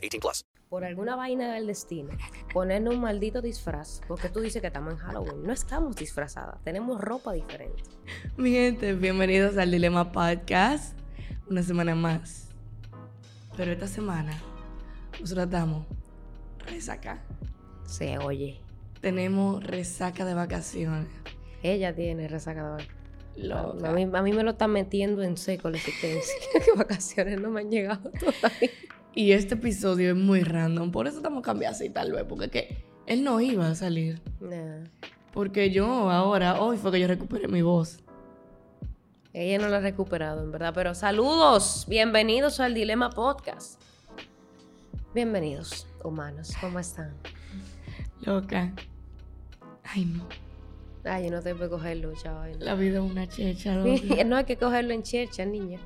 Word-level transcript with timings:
18 0.00 0.20
plus. 0.20 0.44
por 0.68 0.84
alguna 0.84 1.16
vaina 1.16 1.52
del 1.52 1.66
destino, 1.66 2.10
ponernos 2.54 2.94
un 2.94 3.00
maldito 3.00 3.42
disfraz, 3.42 4.00
porque 4.06 4.28
tú 4.28 4.40
dices 4.40 4.60
que 4.60 4.68
estamos 4.68 4.94
en 4.94 4.98
Halloween. 5.00 5.42
No 5.42 5.52
estamos 5.52 5.96
disfrazadas, 5.96 6.62
tenemos 6.62 7.00
ropa 7.00 7.32
diferente. 7.32 7.82
Mi 8.36 8.52
gente, 8.52 8.94
bienvenidos 8.94 9.58
al 9.58 9.70
Dilema 9.70 10.12
Podcast. 10.12 10.96
Una 11.48 11.62
semana 11.62 11.94
más. 11.94 12.48
Pero 13.56 13.72
esta 13.72 13.88
semana 13.88 14.32
nosotros 15.20 15.46
estamos 15.46 15.86
resaca. 16.66 17.22
Se 17.84 18.18
oye. 18.18 18.60
Tenemos 19.00 19.62
resaca 19.64 20.24
de 20.24 20.34
vacaciones. 20.34 21.08
Ella 21.62 21.94
tiene 21.94 22.28
resaca 22.28 22.76
de 22.76 22.86
Loca. 23.36 23.88
A 23.88 23.92
mí, 23.92 24.08
a 24.12 24.22
mí 24.22 24.32
me 24.32 24.42
lo 24.42 24.52
está 24.52 24.68
metiendo 24.68 25.22
en 25.22 25.36
seco 25.36 25.70
la 25.70 25.78
existencia. 25.78 26.34
que 26.64 26.72
vacaciones 26.76 27.40
no 27.40 27.50
me 27.50 27.60
han 27.60 27.70
llegado 27.70 28.10
todavía. 28.10 28.70
Y 29.14 29.32
este 29.32 29.54
episodio 29.54 30.10
es 30.10 30.16
muy 30.16 30.42
random. 30.42 30.92
Por 30.92 31.08
eso 31.08 31.16
estamos 31.16 31.42
cambiando 31.42 31.76
así 31.76 31.90
tal 31.90 32.12
vez. 32.12 32.24
Porque 32.28 32.48
que 32.48 32.84
él 33.06 33.24
no 33.24 33.40
iba 33.40 33.68
a 33.68 33.74
salir. 33.74 34.20
Nah. 34.40 34.84
Porque 35.32 35.70
yo 35.70 36.10
ahora, 36.10 36.60
hoy 36.60 36.76
fue 36.76 36.92
que 36.92 37.00
yo 37.00 37.08
recuperé 37.08 37.48
mi 37.48 37.62
voz. 37.62 38.00
Ella 39.32 39.58
no 39.58 39.68
la 39.68 39.78
ha 39.78 39.80
recuperado, 39.80 40.42
en 40.42 40.52
verdad. 40.52 40.72
Pero 40.74 40.94
saludos, 40.94 41.86
bienvenidos 41.88 42.60
al 42.60 42.74
Dilema 42.74 43.10
Podcast. 43.10 43.80
Bienvenidos, 45.14 45.88
humanos. 46.04 46.52
¿Cómo 46.60 46.78
están? 46.78 47.14
Loca. 48.22 48.72
Ay, 49.84 50.04
no. 50.04 50.28
Ay, 51.04 51.24
yo 51.24 51.30
no 51.30 51.40
te 51.42 51.54
puedo 51.54 51.70
cogerlo, 51.70 52.12
chaval. 52.14 52.56
La 52.58 52.74
vida 52.74 52.98
es 52.98 53.10
una 53.10 53.28
checha, 53.28 53.74
loca. 53.76 54.24
no 54.24 54.36
hay 54.36 54.44
que 54.44 54.56
cogerlo 54.56 54.92
en 54.92 55.02
chercha, 55.02 55.44
niña. 55.44 55.80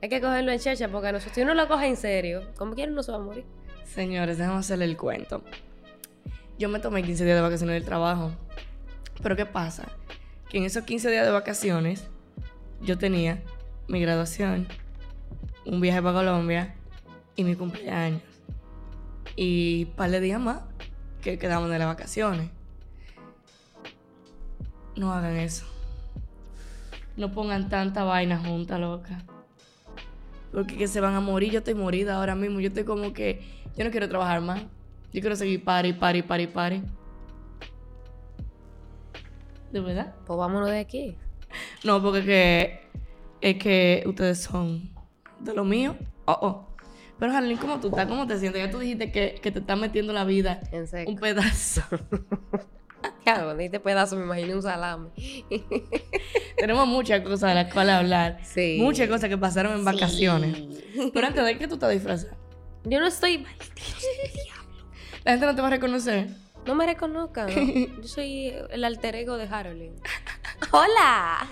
Hay 0.00 0.08
que 0.08 0.20
cogerlo 0.20 0.52
en 0.52 0.60
chercha 0.60 0.88
porque 0.88 1.10
nosotros, 1.10 1.34
si 1.34 1.42
uno 1.42 1.54
lo 1.54 1.66
coge 1.66 1.88
en 1.88 1.96
serio, 1.96 2.42
como 2.56 2.74
quiera 2.74 2.92
uno 2.92 3.02
se 3.02 3.10
va 3.10 3.18
a 3.18 3.20
morir. 3.20 3.44
Señores, 3.84 4.38
déjame 4.38 4.58
hacerle 4.58 4.84
el 4.84 4.96
cuento. 4.96 5.42
Yo 6.58 6.68
me 6.68 6.78
tomé 6.78 7.02
15 7.02 7.24
días 7.24 7.36
de 7.36 7.42
vacaciones 7.42 7.74
del 7.74 7.84
trabajo. 7.84 8.32
Pero 9.22 9.34
¿qué 9.34 9.46
pasa? 9.46 9.88
Que 10.48 10.58
en 10.58 10.64
esos 10.64 10.84
15 10.84 11.10
días 11.10 11.26
de 11.26 11.32
vacaciones 11.32 12.06
yo 12.80 12.96
tenía 12.96 13.42
mi 13.88 14.00
graduación, 14.00 14.68
un 15.64 15.80
viaje 15.80 16.00
para 16.00 16.18
Colombia 16.18 16.74
y 17.34 17.42
mi 17.42 17.56
cumpleaños. 17.56 18.22
Y 19.34 19.86
un 19.88 19.96
par 19.96 20.10
de 20.10 20.20
días 20.20 20.40
más 20.40 20.60
que 21.22 21.38
quedamos 21.38 21.70
de 21.70 21.78
las 21.78 21.88
vacaciones. 21.88 22.50
No 24.94 25.12
hagan 25.12 25.36
eso. 25.36 25.66
No 27.16 27.32
pongan 27.32 27.68
tanta 27.68 28.04
vaina 28.04 28.38
junta, 28.38 28.78
loca. 28.78 29.24
Porque 30.52 30.76
que 30.76 30.88
se 30.88 31.00
van 31.00 31.14
a 31.14 31.20
morir. 31.20 31.52
Yo 31.52 31.58
estoy 31.58 31.74
morida 31.74 32.16
ahora 32.16 32.34
mismo. 32.34 32.60
Yo 32.60 32.68
estoy 32.68 32.84
como 32.84 33.12
que. 33.12 33.42
Yo 33.76 33.84
no 33.84 33.90
quiero 33.90 34.08
trabajar 34.08 34.40
más. 34.40 34.62
Yo 35.12 35.20
quiero 35.20 35.36
seguir 35.36 35.64
party, 35.64 35.92
party, 35.92 36.22
party, 36.22 36.46
party. 36.46 36.82
¿De 39.72 39.80
verdad? 39.80 40.14
Pues 40.26 40.38
vámonos 40.38 40.70
de 40.70 40.78
aquí. 40.78 41.16
No, 41.84 42.02
porque 42.02 42.24
que, 42.24 42.80
es 43.40 43.56
que 43.58 44.04
ustedes 44.06 44.40
son 44.42 44.90
de 45.40 45.54
lo 45.54 45.64
mío. 45.64 45.96
Oh, 46.24 46.38
oh. 46.40 46.68
Pero, 47.18 47.32
Harlene, 47.32 47.58
¿cómo 47.60 47.80
tú 47.80 47.88
estás? 47.88 48.06
¿Cómo 48.06 48.26
te 48.26 48.38
sientes? 48.38 48.62
Ya 48.62 48.70
tú 48.70 48.78
dijiste 48.78 49.10
que, 49.10 49.40
que 49.42 49.50
te 49.50 49.58
estás 49.58 49.78
metiendo 49.78 50.12
la 50.12 50.24
vida 50.24 50.60
En 50.70 50.86
seco. 50.86 51.10
un 51.10 51.18
pedazo. 51.18 51.82
Cuando 53.34 53.62
este 53.62 53.80
pedazo 53.80 54.16
me 54.16 54.24
imagino 54.24 54.54
un 54.56 54.62
salame. 54.62 55.08
Tenemos 56.56 56.86
muchas 56.86 57.20
cosas 57.22 57.50
de 57.50 57.54
las 57.62 57.72
cuales 57.72 57.94
hablar. 57.94 58.40
Sí. 58.44 58.78
Muchas 58.80 59.08
cosas 59.08 59.28
que 59.28 59.38
pasaron 59.38 59.72
en 59.74 59.84
vacaciones. 59.84 60.56
Pero 61.12 61.26
antes 61.26 61.44
de 61.44 61.58
que 61.58 61.68
tú 61.68 61.78
te 61.78 61.88
disfrazas, 61.88 62.30
Yo 62.84 63.00
no 63.00 63.06
estoy. 63.06 63.46
la 65.24 65.32
gente 65.32 65.46
no 65.46 65.54
te 65.54 65.62
va 65.62 65.68
a 65.68 65.70
reconocer. 65.70 66.28
No 66.66 66.74
me 66.74 66.86
reconozcan. 66.86 67.48
Yo 68.02 68.08
soy 68.08 68.52
el 68.70 68.84
alter 68.84 69.16
ego 69.16 69.36
de 69.36 69.44
Harold. 69.48 70.00
¡Hola! 70.70 71.46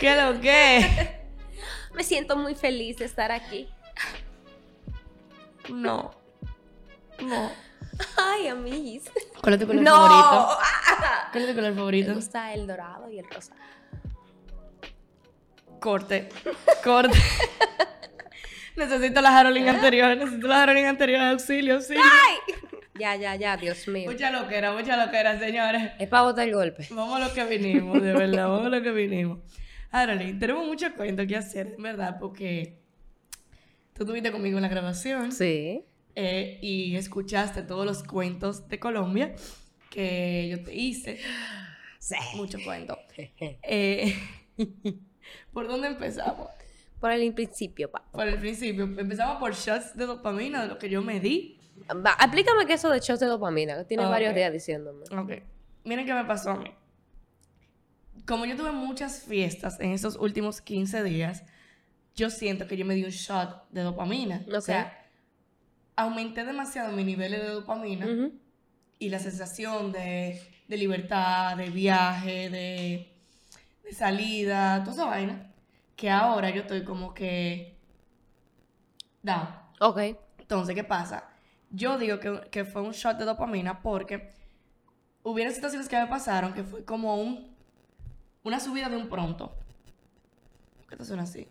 ¿Qué 0.00 0.16
lo 0.16 0.40
que? 0.40 1.20
Me 1.94 2.02
siento 2.02 2.36
muy 2.36 2.54
feliz 2.54 2.98
de 2.98 3.04
estar 3.04 3.30
aquí. 3.30 3.68
No. 5.70 6.12
No. 7.20 7.50
Ay, 8.16 8.48
amiguis. 8.48 9.10
¿Cuál 9.42 9.54
es 9.54 9.60
tu 9.60 9.66
color 9.66 9.82
¡No! 9.82 9.90
favorito? 9.92 10.58
¿Cuál 11.32 11.44
es 11.44 11.48
tu 11.50 11.54
color 11.54 11.70
Me 11.70 11.76
favorito? 11.76 12.14
gusta 12.14 12.52
el 12.54 12.66
dorado 12.66 13.10
y 13.10 13.18
el 13.18 13.26
rosa. 13.28 13.54
Corte. 15.80 16.28
Corte. 16.84 17.18
necesito 18.76 19.20
la 19.20 19.38
Harolín 19.38 19.68
anterior. 19.68 20.16
Necesito 20.16 20.46
la 20.46 20.62
Harolín 20.62 20.86
anterior. 20.86 21.20
Auxilio, 21.22 21.74
auxilio. 21.74 22.02
Ya, 22.98 23.16
ya, 23.16 23.34
ya, 23.36 23.56
Dios 23.56 23.88
mío. 23.88 24.10
Mucha 24.10 24.30
loquera, 24.30 24.72
mucha 24.72 24.96
loquera, 25.02 25.38
señores. 25.38 25.92
Es 25.98 26.08
para 26.08 26.22
botar 26.22 26.46
el 26.46 26.54
golpe. 26.54 26.86
Vamos 26.90 27.16
a 27.20 27.26
lo 27.26 27.34
que 27.34 27.44
vinimos, 27.44 28.00
de 28.00 28.12
verdad. 28.12 28.48
Vamos 28.48 28.66
a 28.66 28.68
lo 28.68 28.82
que 28.82 28.90
vinimos. 28.92 29.38
Harolín, 29.90 30.38
tenemos 30.38 30.66
muchos 30.66 30.92
cuentos 30.92 31.26
que 31.26 31.36
hacer, 31.36 31.74
en 31.76 31.82
verdad, 31.82 32.16
porque 32.20 32.78
tú 33.94 34.04
estuviste 34.04 34.30
conmigo 34.30 34.58
en 34.58 34.62
la 34.62 34.68
grabación. 34.68 35.32
Sí. 35.32 35.84
Eh, 36.14 36.58
y 36.62 36.96
escuchaste 36.96 37.62
todos 37.62 37.86
los 37.86 38.02
cuentos 38.02 38.68
de 38.68 38.78
Colombia 38.78 39.34
que 39.90 40.48
yo 40.50 40.62
te 40.64 40.74
hice. 40.74 41.18
Sí. 41.98 42.16
Muchos 42.34 42.62
cuentos. 42.62 42.98
Eh, 43.62 44.14
¿Por 45.52 45.68
dónde 45.68 45.88
empezamos? 45.88 46.48
Por 47.00 47.10
el 47.12 47.32
principio, 47.34 47.90
pa. 47.90 48.02
Por 48.12 48.28
el 48.28 48.38
principio. 48.38 48.84
Empezamos 48.84 49.38
por 49.38 49.54
shots 49.54 49.96
de 49.96 50.06
dopamina, 50.06 50.62
de 50.62 50.68
lo 50.68 50.78
que 50.78 50.88
yo 50.88 51.02
me 51.02 51.20
di. 51.20 51.58
Va, 51.90 52.16
Explícame 52.20 52.64
qué 52.66 52.74
es 52.74 52.80
eso 52.80 52.90
de 52.90 53.00
shots 53.00 53.20
de 53.20 53.26
dopamina, 53.26 53.76
que 53.76 53.84
tienes 53.84 54.06
Ok. 54.06 54.12
varios 54.12 54.34
días 54.34 54.52
diciéndome. 54.52 55.04
Ok. 55.16 55.42
Miren 55.84 56.06
qué 56.06 56.14
me 56.14 56.24
pasó 56.24 56.50
a 56.50 56.56
mí. 56.56 56.70
Como 58.26 58.44
yo 58.46 58.56
tuve 58.56 58.70
muchas 58.72 59.22
fiestas 59.24 59.80
en 59.80 59.90
esos 59.92 60.16
últimos 60.16 60.60
15 60.60 61.02
días, 61.02 61.42
yo 62.14 62.30
siento 62.30 62.66
que 62.68 62.76
yo 62.76 62.84
me 62.84 62.94
di 62.94 63.04
un 63.04 63.10
shot 63.10 63.68
de 63.70 63.80
dopamina. 63.82 64.44
O 64.52 64.56
Ok. 64.58 64.62
sea, 64.62 65.01
aumenté 66.02 66.44
demasiado 66.44 66.92
mis 66.92 67.06
niveles 67.06 67.40
de 67.40 67.48
dopamina. 67.48 68.06
Y 68.98 69.08
la 69.08 69.18
sensación 69.18 69.90
de, 69.90 70.40
de 70.68 70.76
libertad, 70.76 71.56
de 71.56 71.70
viaje, 71.70 72.50
de, 72.50 73.12
de 73.82 73.92
salida, 73.92 74.80
toda 74.84 74.92
esa 74.92 75.04
vaina, 75.06 75.52
que 75.96 76.08
ahora 76.08 76.50
yo 76.50 76.62
estoy 76.62 76.84
como 76.84 77.12
que 77.12 77.76
down. 79.22 79.48
Ok. 79.80 79.98
Entonces, 80.38 80.74
¿qué 80.74 80.84
pasa? 80.84 81.30
Yo 81.70 81.98
digo 81.98 82.20
que, 82.20 82.48
que 82.50 82.64
fue 82.64 82.82
un 82.82 82.92
shot 82.92 83.18
de 83.18 83.24
dopamina 83.24 83.82
porque 83.82 84.30
hubieron 85.22 85.52
situaciones 85.52 85.88
que 85.88 85.98
me 85.98 86.06
pasaron 86.06 86.52
que 86.52 86.62
fue 86.62 86.84
como 86.84 87.16
un, 87.16 87.56
una 88.44 88.60
subida 88.60 88.88
de 88.88 88.96
un 88.96 89.08
pronto. 89.08 89.56
¿Qué 90.88 90.96
te 90.96 91.04
suena 91.04 91.22
así? 91.22 91.48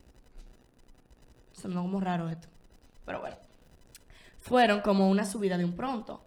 Sonó 1.53 1.81
como 1.81 1.99
raro 1.99 2.29
esto. 2.29 2.47
Pero 3.05 3.19
bueno. 3.19 3.35
Fueron 4.41 4.81
como 4.81 5.09
una 5.09 5.25
subida 5.25 5.57
de 5.57 5.65
un 5.65 5.75
pronto. 5.75 6.25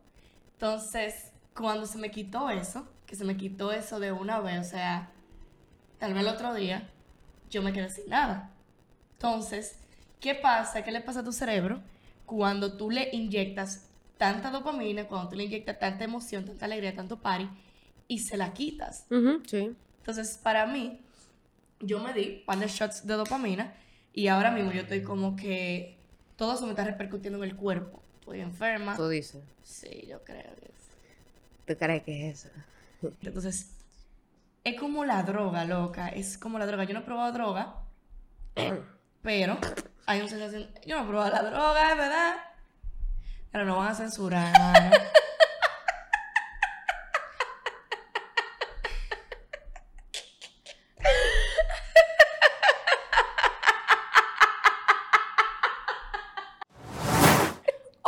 Entonces, 0.54 1.32
cuando 1.54 1.84
se 1.84 1.98
me 1.98 2.10
quitó 2.10 2.48
eso, 2.48 2.88
que 3.06 3.16
se 3.16 3.24
me 3.24 3.36
quitó 3.36 3.72
eso 3.72 4.00
de 4.00 4.12
una 4.12 4.40
vez, 4.40 4.60
o 4.60 4.70
sea, 4.70 5.10
tal 5.98 6.14
vez 6.14 6.22
el 6.22 6.28
otro 6.28 6.54
día, 6.54 6.90
yo 7.50 7.62
me 7.62 7.72
quedé 7.72 7.90
sin 7.90 8.08
nada. 8.08 8.52
Entonces, 9.12 9.78
¿qué 10.20 10.34
pasa? 10.34 10.82
¿Qué 10.82 10.92
le 10.92 11.00
pasa 11.00 11.20
a 11.20 11.24
tu 11.24 11.32
cerebro 11.32 11.80
cuando 12.24 12.76
tú 12.76 12.90
le 12.90 13.10
inyectas 13.12 13.90
tanta 14.16 14.50
dopamina, 14.50 15.06
cuando 15.06 15.28
tú 15.28 15.36
le 15.36 15.44
inyectas 15.44 15.78
tanta 15.78 16.04
emoción, 16.04 16.44
tanta 16.44 16.64
alegría, 16.64 16.94
tanto 16.94 17.20
party, 17.20 17.48
y 18.06 18.20
se 18.20 18.36
la 18.36 18.52
quitas? 18.52 19.06
Sí. 19.46 19.76
Entonces, 19.98 20.38
para 20.42 20.66
mí, 20.66 21.00
yo 21.80 21.98
me 21.98 22.12
di 22.12 22.38
un 22.40 22.46
par 22.46 22.58
de 22.58 22.68
shots 22.68 23.06
de 23.06 23.14
dopamina 23.14 23.74
y 24.12 24.28
ahora 24.28 24.52
mismo 24.52 24.70
yo 24.70 24.82
estoy 24.82 25.02
como 25.02 25.34
que 25.34 25.98
todo 26.36 26.54
eso 26.54 26.64
me 26.64 26.70
está 26.70 26.84
repercutiendo 26.84 27.42
en 27.42 27.50
el 27.50 27.56
cuerpo. 27.56 28.03
Estoy 28.24 28.40
enferma. 28.40 28.96
Tú 28.96 29.06
dices. 29.06 29.42
Sí, 29.62 30.06
yo 30.08 30.24
creo 30.24 30.54
que 30.56 30.66
sí. 30.66 30.96
¿Tú 31.66 31.76
crees 31.76 32.02
que 32.04 32.30
es 32.30 32.46
eso? 32.46 32.54
Entonces, 33.22 33.68
es 34.64 34.80
como 34.80 35.04
la 35.04 35.22
droga, 35.24 35.66
loca. 35.66 36.08
Es 36.08 36.38
como 36.38 36.58
la 36.58 36.64
droga. 36.64 36.84
Yo 36.84 36.94
no 36.94 37.00
he 37.00 37.02
probado 37.02 37.32
droga, 37.32 37.74
Pero 39.22 39.58
hay 40.06 40.20
una 40.20 40.28
sensación. 40.30 40.70
Yo 40.86 40.96
no 40.96 41.04
he 41.04 41.08
probado 41.08 41.32
la 41.32 41.50
droga, 41.50 41.94
verdad. 41.94 42.34
Pero 43.52 43.66
no 43.66 43.76
van 43.76 43.88
a 43.88 43.94
censurar. 43.94 44.92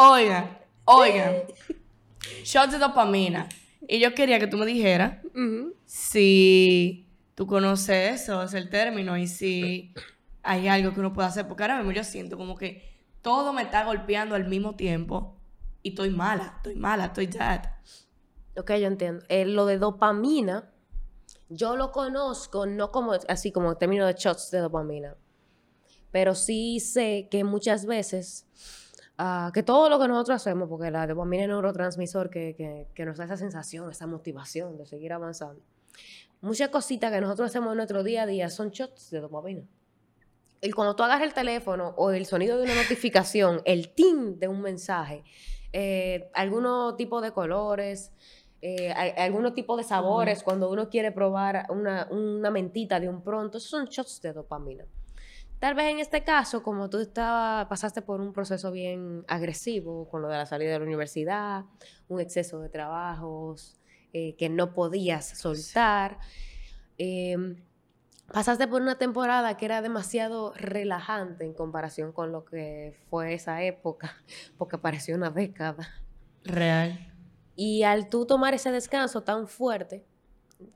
Oigan, 0.08 0.58
oigan. 0.84 1.34
Shots 2.44 2.72
de 2.72 2.78
dopamina. 2.78 3.48
Y 3.88 3.98
yo 3.98 4.14
quería 4.14 4.38
que 4.38 4.46
tú 4.46 4.56
me 4.56 4.66
dijeras 4.66 5.18
si 5.84 7.08
tú 7.34 7.46
conoces 7.46 8.22
eso, 8.22 8.42
es 8.42 8.54
el 8.54 8.68
término, 8.68 9.16
y 9.16 9.26
si 9.26 9.94
hay 10.42 10.68
algo 10.68 10.92
que 10.92 11.00
uno 11.00 11.12
puede 11.12 11.28
hacer. 11.28 11.48
Porque 11.48 11.64
ahora 11.64 11.78
mismo 11.78 11.92
yo 11.92 12.04
siento 12.04 12.36
como 12.36 12.56
que 12.56 12.96
todo 13.22 13.52
me 13.52 13.62
está 13.62 13.84
golpeando 13.84 14.34
al 14.34 14.48
mismo 14.48 14.76
tiempo 14.76 15.36
y 15.82 15.90
estoy 15.90 16.10
mala, 16.10 16.54
estoy 16.56 16.76
mala, 16.76 17.06
estoy 17.06 17.26
dead. 17.26 17.62
Ok, 18.56 18.72
yo 18.74 18.86
entiendo. 18.86 19.24
Eh, 19.28 19.44
lo 19.44 19.66
de 19.66 19.78
dopamina, 19.78 20.72
yo 21.48 21.76
lo 21.76 21.90
conozco 21.92 22.66
no 22.66 22.90
como 22.90 23.12
así 23.28 23.52
como 23.52 23.72
en 23.72 23.78
términos 23.78 24.06
de 24.06 24.14
shots 24.18 24.50
de 24.50 24.58
dopamina, 24.58 25.16
pero 26.10 26.34
sí 26.34 26.80
sé 26.80 27.28
que 27.30 27.44
muchas 27.44 27.86
veces, 27.86 28.46
ah, 29.18 29.50
que 29.54 29.62
todo 29.62 29.88
lo 29.88 29.98
que 29.98 30.08
nosotros 30.08 30.36
hacemos, 30.36 30.68
porque 30.68 30.90
la 30.90 31.06
dopamina 31.06 31.42
es 31.44 31.48
un 31.48 31.54
neurotransmisor 31.54 32.30
que, 32.30 32.54
que, 32.54 32.88
que 32.94 33.04
nos 33.04 33.16
da 33.18 33.24
esa 33.24 33.36
sensación, 33.36 33.90
esa 33.90 34.06
motivación 34.06 34.76
de 34.76 34.86
seguir 34.86 35.12
avanzando. 35.12 35.62
Muchas 36.40 36.68
cositas 36.68 37.10
que 37.12 37.20
nosotros 37.20 37.48
hacemos 37.50 37.70
en 37.72 37.76
nuestro 37.78 38.02
día 38.02 38.22
a 38.22 38.26
día 38.26 38.50
son 38.50 38.70
shots 38.70 39.10
de 39.10 39.20
dopamina. 39.20 39.62
Y 40.60 40.70
cuando 40.72 40.96
tú 40.96 41.02
agarras 41.02 41.26
el 41.26 41.34
teléfono 41.34 41.94
o 41.96 42.10
el 42.10 42.26
sonido 42.26 42.56
de 42.58 42.64
una 42.64 42.74
notificación, 42.74 43.60
el 43.64 43.94
ting 43.94 44.38
de 44.38 44.48
un 44.48 44.60
mensaje, 44.62 45.22
eh, 45.72 46.30
algunos 46.34 46.96
tipos 46.96 47.22
de 47.22 47.32
colores, 47.32 48.10
eh, 48.62 48.92
hay- 48.96 49.10
algunos 49.18 49.54
tipos 49.54 49.76
de 49.76 49.84
sabores, 49.84 50.42
cuando 50.42 50.70
uno 50.70 50.88
quiere 50.88 51.12
probar 51.12 51.66
una, 51.70 52.08
una 52.10 52.50
mentita 52.50 52.98
de 53.00 53.08
un 53.08 53.22
pronto, 53.22 53.60
son 53.60 53.84
shots 53.86 54.20
de 54.22 54.32
dopamina. 54.32 54.84
Tal 55.58 55.74
vez 55.74 55.90
en 55.90 56.00
este 56.00 56.22
caso, 56.22 56.62
como 56.62 56.90
tú 56.90 56.98
estaba, 56.98 57.66
pasaste 57.68 58.02
por 58.02 58.20
un 58.20 58.32
proceso 58.32 58.70
bien 58.72 59.24
agresivo 59.26 60.08
con 60.08 60.20
lo 60.20 60.28
de 60.28 60.36
la 60.36 60.46
salida 60.46 60.72
de 60.72 60.78
la 60.78 60.84
universidad, 60.84 61.64
un 62.08 62.20
exceso 62.20 62.60
de 62.60 62.68
trabajos 62.68 63.78
eh, 64.12 64.36
que 64.36 64.50
no 64.50 64.74
podías 64.74 65.26
soltar, 65.26 66.18
eh, 66.98 67.56
pasaste 68.32 68.68
por 68.68 68.82
una 68.82 68.98
temporada 68.98 69.56
que 69.56 69.64
era 69.64 69.80
demasiado 69.80 70.52
relajante 70.54 71.44
en 71.44 71.54
comparación 71.54 72.12
con 72.12 72.32
lo 72.32 72.44
que 72.44 72.94
fue 73.08 73.32
esa 73.32 73.62
época, 73.62 74.16
porque 74.58 74.76
pareció 74.76 75.16
una 75.16 75.30
década. 75.30 75.88
Real. 76.44 77.12
Y 77.56 77.84
al 77.84 78.10
tú 78.10 78.26
tomar 78.26 78.52
ese 78.52 78.70
descanso 78.70 79.22
tan 79.22 79.48
fuerte 79.48 80.04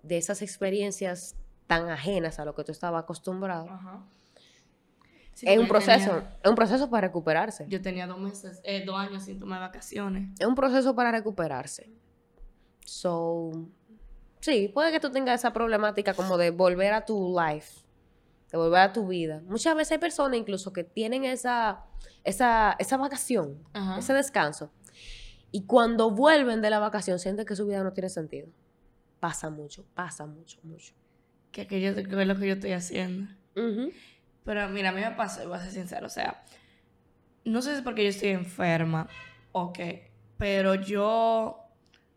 de 0.03 0.17
esas 0.17 0.41
experiencias 0.41 1.37
tan 1.67 1.91
ajenas 1.91 2.38
a 2.38 2.47
lo 2.47 2.55
que 2.55 2.65
tú 2.65 2.73
estabas 2.73 3.05
acostumbrado, 3.05 3.69
Ajá. 3.69 4.05
Sí, 5.35 5.47
es 5.49 5.59
un 5.59 5.69
proceso, 5.69 6.11
tenía- 6.11 6.37
es 6.43 6.50
un 6.50 6.55
proceso 6.56 6.91
para 6.91 7.06
recuperarse. 7.06 7.65
yo 7.69 7.81
tenía 7.81 8.06
dos 8.06 8.19
meses, 8.19 8.61
eh, 8.65 8.85
dos 8.85 8.97
años 8.99 9.25
sin 9.25 9.38
tomar 9.38 9.61
vacaciones. 9.61 10.29
Es 10.38 10.47
un 10.47 10.55
proceso 10.55 10.94
para 10.94 11.11
recuperarse. 11.12 11.91
So, 12.85 13.50
sí, 14.41 14.69
puede 14.69 14.91
que 14.93 15.00
tú 15.00 15.11
tengas 15.11 15.41
esa 15.41 15.53
problemática 15.53 16.15
como 16.15 16.37
de 16.37 16.50
volver 16.50 16.93
a 16.93 17.05
tu 17.05 17.35
life, 17.38 17.81
de 18.50 18.59
volver 18.59 18.81
a 18.81 18.93
tu 18.93 19.06
vida. 19.06 19.43
Muchas 19.47 19.75
veces 19.77 19.93
hay 19.93 19.99
personas 19.99 20.38
incluso 20.38 20.73
que 20.73 20.85
tienen 20.85 21.25
esa, 21.25 21.85
esa, 22.25 22.77
esa 22.79 22.97
vacación, 22.97 23.62
Ajá. 23.73 23.99
ese 23.99 24.12
descanso, 24.12 24.71
y 25.53 25.65
cuando 25.67 26.11
vuelven 26.11 26.61
de 26.62 26.71
la 26.71 26.79
vacación 26.81 27.19
sienten 27.19 27.47
que 27.47 27.56
su 27.56 27.67
vida 27.67 27.82
no 27.82 27.93
tiene 27.93 28.09
sentido. 28.09 28.49
Pasa 29.21 29.50
mucho, 29.50 29.85
pasa 29.94 30.27
mucho, 30.27 30.59
mucho. 30.62 30.94
Que, 31.53 31.67
que 31.67 31.81
yo, 31.81 31.94
que 31.94 32.00
es 32.03 32.27
lo 32.27 32.37
que 32.37 32.47
yo 32.47 32.55
estoy 32.55 32.73
haciendo. 32.73 33.31
Pero 34.44 34.69
mira, 34.69 34.90
a 34.90 34.92
mí 34.92 35.00
me 35.00 35.10
pasó, 35.12 35.46
voy 35.48 35.58
a 35.58 35.62
ser 35.62 35.72
sincero, 35.72 36.06
o 36.06 36.10
sea, 36.10 36.42
no 37.44 37.62
sé 37.62 37.70
si 37.72 37.76
es 37.76 37.82
porque 37.82 38.04
yo 38.04 38.10
estoy 38.10 38.31
enferma 38.31 39.08
o 39.52 39.72
qué, 39.72 40.10
pero 40.38 40.75
yo, 40.75 41.58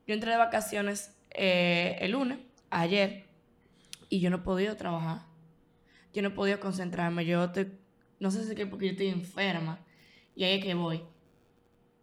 yo 0.07 0.13
entré 0.13 0.31
de 0.31 0.37
vacaciones 0.37 1.15
eh, 1.31 1.97
el 1.99 2.11
lunes, 2.11 2.39
ayer, 2.69 3.25
y 4.09 4.19
yo 4.19 4.29
no 4.29 4.37
he 4.37 4.39
podido 4.39 4.75
trabajar. 4.75 5.21
Yo 6.13 6.21
no 6.21 6.29
he 6.29 6.31
podido 6.31 6.59
concentrarme, 6.59 7.25
yo 7.25 7.45
estoy, 7.45 7.71
no 8.19 8.29
sé 8.29 8.43
si 8.43 8.51
es 8.51 8.55
que 8.55 8.67
porque 8.67 8.85
yo 8.85 8.91
estoy 8.91 9.07
enferma, 9.07 9.83
y 10.35 10.43
ahí 10.43 10.59
es 10.59 10.63
que 10.63 10.75
voy. 10.75 11.03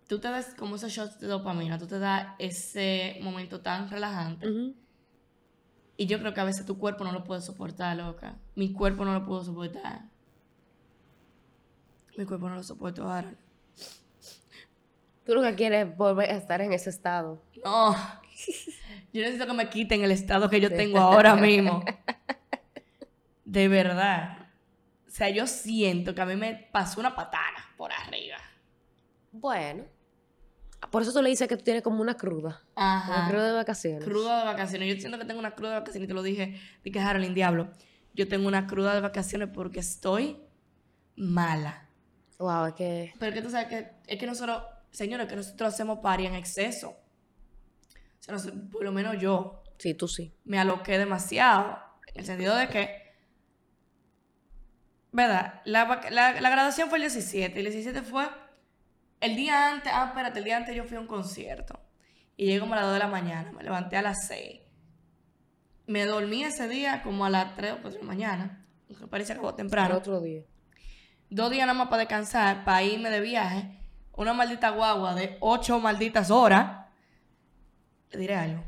Tú 0.09 0.19
te 0.19 0.29
das 0.29 0.55
como 0.57 0.75
esos 0.75 0.91
shots 0.91 1.21
de 1.21 1.29
dopamina, 1.29 1.79
tú 1.79 1.87
te 1.87 2.01
das 2.01 2.35
ese 2.41 3.19
momento 3.23 3.61
tan 3.61 3.89
relajante. 3.89 4.49
Ujú. 4.49 4.75
Y 6.01 6.07
yo 6.07 6.19
creo 6.19 6.33
que 6.33 6.41
a 6.41 6.45
veces 6.45 6.65
tu 6.65 6.79
cuerpo 6.79 7.05
no 7.05 7.13
lo 7.13 7.25
puede 7.25 7.43
soportar, 7.43 7.95
loca. 7.95 8.35
Mi 8.55 8.73
cuerpo 8.73 9.05
no 9.05 9.13
lo 9.13 9.23
pudo 9.23 9.45
soportar. 9.45 10.07
Mi 12.17 12.25
cuerpo 12.25 12.49
no 12.49 12.55
lo 12.55 12.63
soportó 12.63 13.03
ahora. 13.03 13.35
Tú 15.27 15.35
lo 15.35 15.43
que 15.43 15.55
quieres 15.57 15.87
es 15.87 15.97
volver 15.99 16.31
a 16.31 16.39
estar 16.39 16.63
en 16.63 16.73
ese 16.73 16.89
estado. 16.89 17.43
No. 17.63 17.95
Yo 19.13 19.21
necesito 19.21 19.47
que 19.47 19.53
me 19.53 19.69
quiten 19.69 20.03
el 20.03 20.11
estado 20.11 20.49
que 20.49 20.59
yo 20.59 20.71
tengo 20.71 20.97
ahora 20.97 21.37
mismo. 21.37 21.85
De 23.45 23.69
verdad. 23.69 24.49
O 25.07 25.11
sea, 25.11 25.29
yo 25.29 25.47
siento 25.47 26.15
que 26.15 26.23
a 26.23 26.25
mí 26.25 26.35
me 26.35 26.67
pasó 26.73 27.01
una 27.01 27.15
patada 27.15 27.75
por 27.77 27.93
arriba. 27.93 28.39
Bueno, 29.33 29.85
por 30.91 31.03
eso 31.03 31.13
tú 31.13 31.21
le 31.23 31.29
dices 31.29 31.47
que 31.49 31.57
tú 31.57 31.65
tienes 31.65 31.83
como 31.83 32.01
una 32.01 32.17
cruda. 32.17 32.63
Una 32.77 32.97
Ajá. 32.99 33.29
cruda 33.31 33.47
de 33.49 33.53
vacaciones. 33.53 34.05
Cruda 34.05 34.39
de 34.41 34.45
vacaciones. 34.47 34.95
Yo 34.95 35.01
siento 35.01 35.19
que 35.19 35.25
tengo 35.27 35.39
una 35.41 35.55
cruda 35.55 35.71
de 35.75 35.79
vacaciones 35.81 36.05
y 36.07 36.09
te 36.09 36.15
lo 36.15 36.23
dije. 36.23 36.59
Dije, 36.83 37.01
Harolyn, 37.01 37.35
diablo. 37.35 37.71
Yo 38.15 38.27
tengo 38.29 38.49
una 38.49 38.67
cruda 38.67 38.95
de 38.95 39.01
vacaciones 39.01 39.51
porque 39.53 39.81
estoy 39.81 40.41
mala. 41.17 41.87
Wow, 42.39 42.67
es 42.67 42.75
que 42.75 43.13
Pero 43.19 43.35
que 43.35 43.43
tú 43.43 43.51
sabes 43.51 43.69
que 43.69 43.91
es 44.07 44.19
que 44.19 44.27
nosotros, 44.27 44.63
señores, 44.91 45.29
que 45.29 45.37
nosotros 45.37 45.75
hacemos 45.75 45.99
party 45.99 46.27
en 46.27 46.35
exceso. 46.35 46.91
O 46.91 48.23
sea, 48.23 48.35
nos- 48.35 48.51
por 48.73 48.83
lo 48.83 48.93
menos 48.93 49.17
yo 49.21 49.63
sí, 49.79 49.95
tú 49.95 50.09
sí. 50.09 50.35
me 50.45 50.59
aloqué 50.59 50.97
demasiado. 50.99 51.79
En 52.15 52.21
el 52.21 52.27
sentido 52.27 52.57
de 52.57 52.69
que, 52.69 53.15
¿verdad? 55.13 55.61
La, 55.65 55.85
la, 56.11 56.41
la 56.41 56.51
graduación 56.51 56.89
fue 56.89 56.99
el 56.99 57.03
17. 57.03 57.55
Y 57.61 57.67
el 57.67 57.73
17 57.73 58.03
fue 58.03 58.29
el 59.21 59.37
día 59.37 59.71
antes. 59.71 59.93
Ah, 59.95 60.07
espérate, 60.09 60.39
el 60.39 60.45
día 60.45 60.57
antes 60.57 60.75
yo 60.75 60.85
fui 60.85 60.97
a 60.97 61.01
un 61.01 61.07
concierto. 61.07 61.79
Y 62.37 62.47
llegué 62.47 62.61
como 62.61 62.75
a 62.75 62.77
las 62.77 62.87
2 62.87 62.95
de 62.95 62.99
la 62.99 63.09
mañana. 63.09 63.53
Me 63.53 63.63
levanté 63.63 63.97
a 63.97 64.03
las 64.03 64.27
6. 64.27 64.61
Me 65.87 66.07
dormí 66.07 66.45
ese 66.45 66.69
día 66.69 67.03
como 67.03 67.25
a 67.25 67.31
las 67.31 67.55
3 67.57 67.73
o 67.73 67.83
4 67.83 67.91
de 67.91 67.99
la 67.99 68.07
mañana. 68.07 68.67
Me 68.89 69.07
parece 69.07 69.29
que 69.29 69.39
acabó 69.39 69.55
temprano 69.55 69.97
otro 69.97 70.21
día. 70.21 70.43
dos 71.29 71.51
días 71.51 71.67
nada 71.67 71.79
más 71.79 71.89
para 71.89 72.01
descansar, 72.01 72.65
para 72.65 72.83
irme 72.83 73.11
de 73.11 73.21
viaje, 73.21 73.79
una 74.13 74.33
maldita 74.33 74.71
guagua 74.71 75.15
de 75.15 75.37
ocho 75.41 75.79
malditas 75.79 76.31
horas. 76.31 76.87
Le 78.11 78.19
diré 78.19 78.35
algo. 78.35 78.65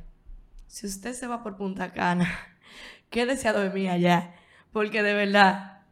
Si 0.67 0.87
usted 0.87 1.12
se 1.12 1.27
va 1.27 1.43
por 1.43 1.57
Punta 1.57 1.93
Cana, 1.93 2.29
quédese 3.11 3.49
a 3.49 3.53
dormir 3.53 3.91
allá. 3.91 4.35
Porque 4.73 5.03
de 5.03 5.15
verdad, 5.15 5.83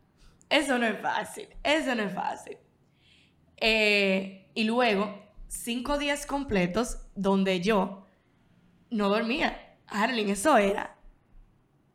eso 0.48 0.78
no 0.78 0.86
es 0.86 1.00
fácil. 1.00 1.48
Eso 1.62 1.94
no 1.94 2.02
es 2.02 2.14
fácil. 2.14 2.56
Eh, 3.56 4.39
y 4.54 4.64
luego, 4.64 5.22
cinco 5.48 5.98
días 5.98 6.26
completos 6.26 6.98
donde 7.14 7.60
yo 7.60 8.06
no 8.90 9.08
dormía. 9.08 9.76
Harling, 9.86 10.28
eso 10.30 10.56
era. 10.56 10.96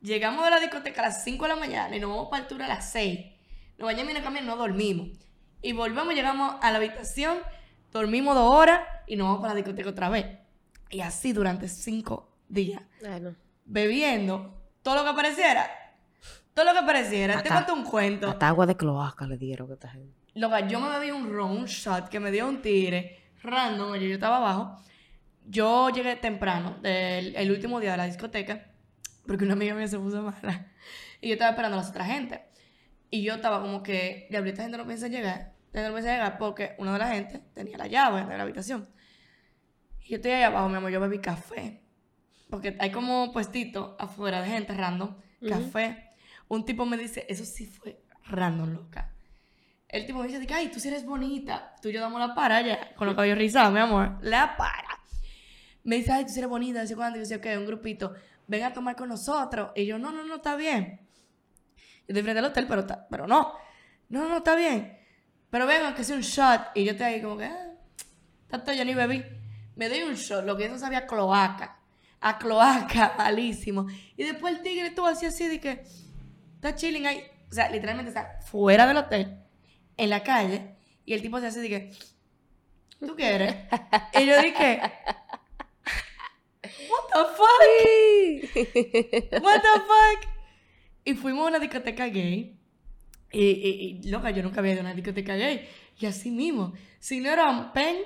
Llegamos 0.00 0.44
de 0.44 0.50
la 0.50 0.60
discoteca 0.60 1.00
a 1.00 1.06
las 1.06 1.24
5 1.24 1.44
de 1.44 1.48
la 1.48 1.56
mañana 1.56 1.96
y 1.96 2.00
nos 2.00 2.10
vamos 2.10 2.28
para 2.28 2.42
el 2.42 2.48
tour 2.48 2.62
a 2.62 2.68
las 2.68 2.90
6. 2.92 3.26
Nos 3.78 3.86
bañamos 3.86 4.10
y 4.10 4.14
nos 4.14 4.22
cambiamos 4.22 4.46
y 4.46 4.50
no 4.50 4.56
dormimos. 4.56 5.08
Y 5.62 5.72
volvemos, 5.72 6.14
llegamos 6.14 6.56
a 6.62 6.70
la 6.70 6.76
habitación, 6.78 7.38
dormimos 7.92 8.34
dos 8.34 8.52
horas 8.54 8.82
y 9.06 9.16
nos 9.16 9.26
vamos 9.26 9.40
para 9.40 9.54
la 9.54 9.56
discoteca 9.56 9.88
otra 9.90 10.08
vez. 10.08 10.26
Y 10.90 11.00
así 11.00 11.32
durante 11.32 11.68
cinco 11.68 12.30
días. 12.48 12.82
Ay, 13.04 13.20
no. 13.20 13.34
Bebiendo 13.64 14.54
todo 14.82 14.96
lo 14.96 15.02
que 15.04 15.08
apareciera. 15.10 15.68
Todo 16.54 16.66
lo 16.66 16.72
que 16.72 16.78
apareciera. 16.78 17.32
Te 17.34 17.48
Hasta- 17.48 17.54
cuento 17.54 17.74
un 17.74 17.84
cuento. 17.84 18.28
Hasta 18.28 18.48
agua 18.48 18.66
de 18.66 18.76
cloaca 18.76 19.26
le 19.26 19.36
dieron 19.38 19.70
a 19.70 19.74
esta 19.74 19.88
gente. 19.88 20.15
Loca, 20.36 20.68
yo 20.68 20.80
me 20.80 20.90
bebí 20.90 21.10
un 21.10 21.32
ron, 21.32 21.50
un 21.50 21.64
shot 21.64 22.10
que 22.10 22.20
me 22.20 22.30
dio 22.30 22.46
un 22.46 22.60
tigre 22.60 23.30
random. 23.42 23.94
Yo, 23.94 24.02
yo 24.02 24.14
estaba 24.14 24.36
abajo. 24.36 24.76
Yo 25.46 25.88
llegué 25.88 26.14
temprano, 26.16 26.76
del 26.82 27.34
el 27.34 27.50
último 27.50 27.80
día 27.80 27.92
de 27.92 27.96
la 27.96 28.04
discoteca, 28.04 28.70
porque 29.26 29.44
una 29.44 29.54
amiga 29.54 29.74
mía 29.74 29.88
se 29.88 29.98
puso 29.98 30.22
mala. 30.22 30.72
Y 31.22 31.28
yo 31.28 31.32
estaba 31.32 31.52
esperando 31.52 31.78
a 31.78 31.80
las 31.80 31.88
otras 31.88 32.08
gente. 32.08 32.44
Y 33.08 33.22
yo 33.22 33.36
estaba 33.36 33.62
como 33.62 33.82
que, 33.82 34.26
diablo, 34.28 34.50
esta 34.50 34.62
gente 34.62 34.76
no 34.76 34.86
piensa 34.86 35.08
llegar. 35.08 35.54
Esta 35.68 35.78
gente 35.78 35.88
no 35.88 35.94
piensa 35.94 36.12
llegar 36.12 36.36
porque 36.36 36.74
una 36.76 36.92
de 36.92 36.98
la 36.98 37.08
gente 37.08 37.38
tenía 37.54 37.78
la 37.78 37.86
llave 37.86 38.26
de 38.26 38.36
la 38.36 38.42
habitación. 38.42 38.86
Y 40.02 40.10
yo 40.10 40.16
estoy 40.16 40.32
ahí 40.32 40.42
abajo, 40.42 40.68
mi 40.68 40.76
amor, 40.76 40.90
yo 40.90 41.00
bebí 41.00 41.18
café. 41.18 41.82
Porque 42.50 42.76
hay 42.78 42.90
como 42.90 43.32
puestito 43.32 43.96
afuera 43.98 44.42
de 44.42 44.48
gente 44.48 44.74
random, 44.74 45.16
café. 45.48 46.10
Un 46.48 46.66
tipo 46.66 46.84
me 46.84 46.98
dice, 46.98 47.24
eso 47.30 47.46
sí 47.46 47.64
fue 47.64 48.04
random, 48.26 48.74
loca. 48.74 49.15
El 49.88 50.06
tipo 50.06 50.18
me 50.20 50.28
dice, 50.28 50.46
ay, 50.52 50.68
tú 50.68 50.80
sí 50.80 50.88
eres 50.88 51.04
bonita. 51.06 51.74
Tú 51.80 51.88
y 51.88 51.92
yo 51.92 52.00
damos 52.00 52.20
la 52.20 52.34
para 52.34 52.60
ya, 52.60 52.94
con 52.94 53.06
los 53.06 53.14
cabellos 53.16 53.38
rizados, 53.38 53.72
mi 53.72 53.78
amor. 53.80 54.18
La 54.22 54.56
para. 54.56 55.00
Me 55.84 55.96
dice, 55.96 56.12
ay, 56.12 56.24
tú 56.24 56.30
sí 56.32 56.38
eres 56.38 56.50
bonita, 56.50 56.82
cuándo. 56.94 57.18
Y 57.18 57.22
yo 57.22 57.28
dice, 57.28 57.36
ok, 57.36 57.58
un 57.60 57.66
grupito, 57.66 58.14
ven 58.46 58.64
a 58.64 58.72
tomar 58.72 58.96
con 58.96 59.08
nosotros. 59.08 59.70
Y 59.76 59.86
yo, 59.86 59.98
no, 59.98 60.10
no, 60.10 60.24
no, 60.24 60.36
está 60.36 60.56
bien. 60.56 61.00
Yo 61.76 61.82
estoy 62.08 62.22
frente 62.22 62.38
al 62.40 62.44
hotel, 62.46 62.66
pero, 62.68 62.80
está- 62.82 63.06
pero 63.08 63.26
no. 63.26 63.52
No, 64.08 64.22
no, 64.22 64.28
no, 64.28 64.36
está 64.38 64.54
bien. 64.56 64.98
Pero 65.50 65.66
venga, 65.66 65.94
que 65.94 66.04
sea 66.04 66.16
un 66.16 66.22
shot. 66.22 66.60
Y 66.74 66.84
yo 66.84 66.92
estoy 66.92 67.06
ahí 67.06 67.22
como 67.22 67.36
que, 67.38 67.44
ah, 67.44 67.72
tanto 68.48 68.72
yo 68.72 68.84
ni 68.84 68.94
bebí. 68.94 69.24
Me 69.76 69.88
doy 69.88 70.02
un 70.02 70.14
shot, 70.14 70.44
lo 70.44 70.56
que 70.56 70.64
yo 70.64 70.70
no 70.70 70.78
sabía 70.78 71.06
cloaca. 71.06 71.78
A 72.20 72.38
cloaca, 72.38 73.14
malísimo. 73.18 73.86
Y 74.16 74.24
después 74.24 74.56
el 74.56 74.62
tigre 74.62 74.88
estuvo 74.88 75.06
así, 75.06 75.26
así, 75.26 75.46
de 75.46 75.60
que 75.60 75.84
está 76.54 76.74
chilling 76.74 77.06
ahí. 77.06 77.22
O 77.50 77.54
sea, 77.54 77.70
literalmente 77.70 78.08
está 78.08 78.40
fuera 78.44 78.86
del 78.86 78.96
hotel, 78.96 79.38
en 79.96 80.10
la 80.10 80.22
calle. 80.22 80.76
Y 81.04 81.14
el 81.14 81.22
tipo 81.22 81.40
se 81.40 81.46
hace, 81.46 81.60
de 81.60 81.68
que, 81.68 81.92
¿tú 82.98 83.14
qué 83.16 83.34
eres? 83.34 83.54
y 84.20 84.26
yo 84.26 84.40
dije, 84.42 84.80
¿What 86.88 87.04
the 87.12 87.22
fuck? 87.36 87.60
What 89.42 89.60
the 89.62 89.80
fuck? 89.80 90.20
Y 91.04 91.14
fuimos 91.14 91.44
a 91.44 91.48
una 91.48 91.58
discoteca 91.58 92.06
gay. 92.06 92.58
Y, 93.30 93.44
y, 93.44 94.00
y, 94.02 94.10
loca, 94.10 94.30
yo 94.30 94.42
nunca 94.42 94.60
había 94.60 94.72
ido 94.72 94.80
a 94.80 94.84
una 94.84 94.94
discoteca 94.94 95.36
gay. 95.36 95.68
Y 95.98 96.06
así 96.06 96.30
mismo. 96.30 96.74
Si 96.98 97.20
no 97.20 97.30
era 97.30 97.48
un 97.50 97.72
pen, 97.72 97.96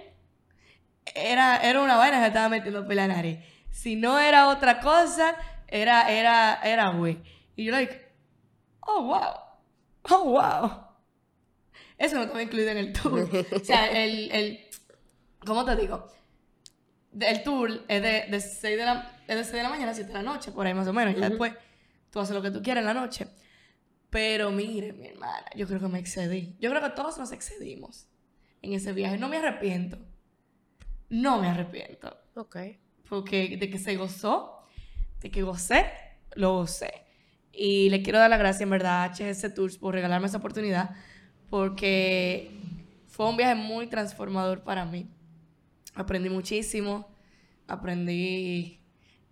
era, 1.15 1.57
era 1.57 1.81
una 1.81 1.97
vaina 1.97 2.21
que 2.21 2.27
estaba 2.27 2.49
metiendo 2.49 2.85
por 2.85 2.95
la 2.95 3.09
nariz. 3.09 3.39
Si 3.71 3.97
no 3.97 4.19
era 4.19 4.49
otra 4.49 4.81
cosa, 4.81 5.37
era, 5.67 6.11
era, 6.11 6.61
era 6.63 6.91
güey. 6.91 7.23
Y 7.57 7.65
yo, 7.65 7.73
like, 7.73 8.13
oh, 8.81 9.05
wow. 9.05 9.35
Oh, 10.11 10.25
wow. 10.31 10.90
Eso 12.01 12.17
no 12.17 12.23
estaba 12.23 12.43
incluido 12.43 12.71
en 12.71 12.79
el 12.79 12.93
tour. 12.95 13.29
o 13.53 13.59
sea, 13.61 13.87
el, 14.05 14.33
el, 14.33 14.61
¿cómo 15.45 15.67
te 15.67 15.77
digo? 15.77 16.11
El 17.21 17.43
tour 17.43 17.85
es 17.89 18.03
de, 18.03 18.25
de 18.31 18.41
6 18.41 18.79
de 18.79 18.85
la, 18.85 19.21
es 19.29 19.37
de 19.37 19.45
6 19.45 19.53
de 19.53 19.63
la 19.63 19.69
mañana 19.69 19.93
a 19.93 19.95
7 19.95 20.09
de 20.09 20.15
la 20.15 20.23
noche, 20.23 20.51
por 20.51 20.67
ahí 20.67 20.73
más 20.73 20.89
o 20.89 20.95
menos. 20.95 21.15
Y 21.15 21.21
después 21.21 21.53
tú 22.11 22.19
haces 22.19 22.35
lo 22.35 22.41
que 22.41 22.51
tú 22.51 22.63
quieras 22.63 22.81
en 22.81 22.87
la 22.87 22.95
noche. 22.95 23.29
Pero 24.09 24.51
mire, 24.51 24.95
mi 24.95 25.09
hermana, 25.09 25.45
yo 25.55 25.67
creo 25.67 25.79
que 25.79 25.89
me 25.89 25.99
excedí. 25.99 26.57
Yo 26.59 26.71
creo 26.71 26.83
que 26.83 26.89
todos 26.91 27.19
nos 27.19 27.33
excedimos 27.33 28.09
en 28.63 28.73
ese 28.73 28.95
viaje. 28.95 29.19
No 29.19 29.29
me 29.29 29.37
arrepiento. 29.37 29.99
No 31.11 31.39
me 31.39 31.49
arrepiento. 31.49 32.17
Ok. 32.35 32.57
Porque 33.11 33.59
de 33.59 33.69
que 33.69 33.79
se 33.79 33.97
gozó, 33.97 34.65
de 35.21 35.31
que 35.31 35.43
gocé, 35.43 35.85
lo 36.35 36.55
gocé. 36.55 36.93
Y 37.53 37.91
le 37.91 38.03
quiero 38.03 38.19
dar 38.19 38.31
las 38.31 38.39
gracias, 38.39 38.63
en 38.63 38.71
verdad, 38.71 39.03
a 39.03 39.09
HGC 39.15 39.55
Tours 39.55 39.77
por 39.77 39.93
regalarme 39.93 40.29
esa 40.29 40.39
oportunidad. 40.39 40.97
Porque 41.51 42.51
fue 43.09 43.29
un 43.29 43.37
viaje 43.37 43.57
muy 43.57 43.89
transformador 43.89 44.63
para 44.63 44.85
mí. 44.87 45.11
Aprendí 45.95 46.31
muchísimo. 46.31 47.09
Aprendí 47.67 48.81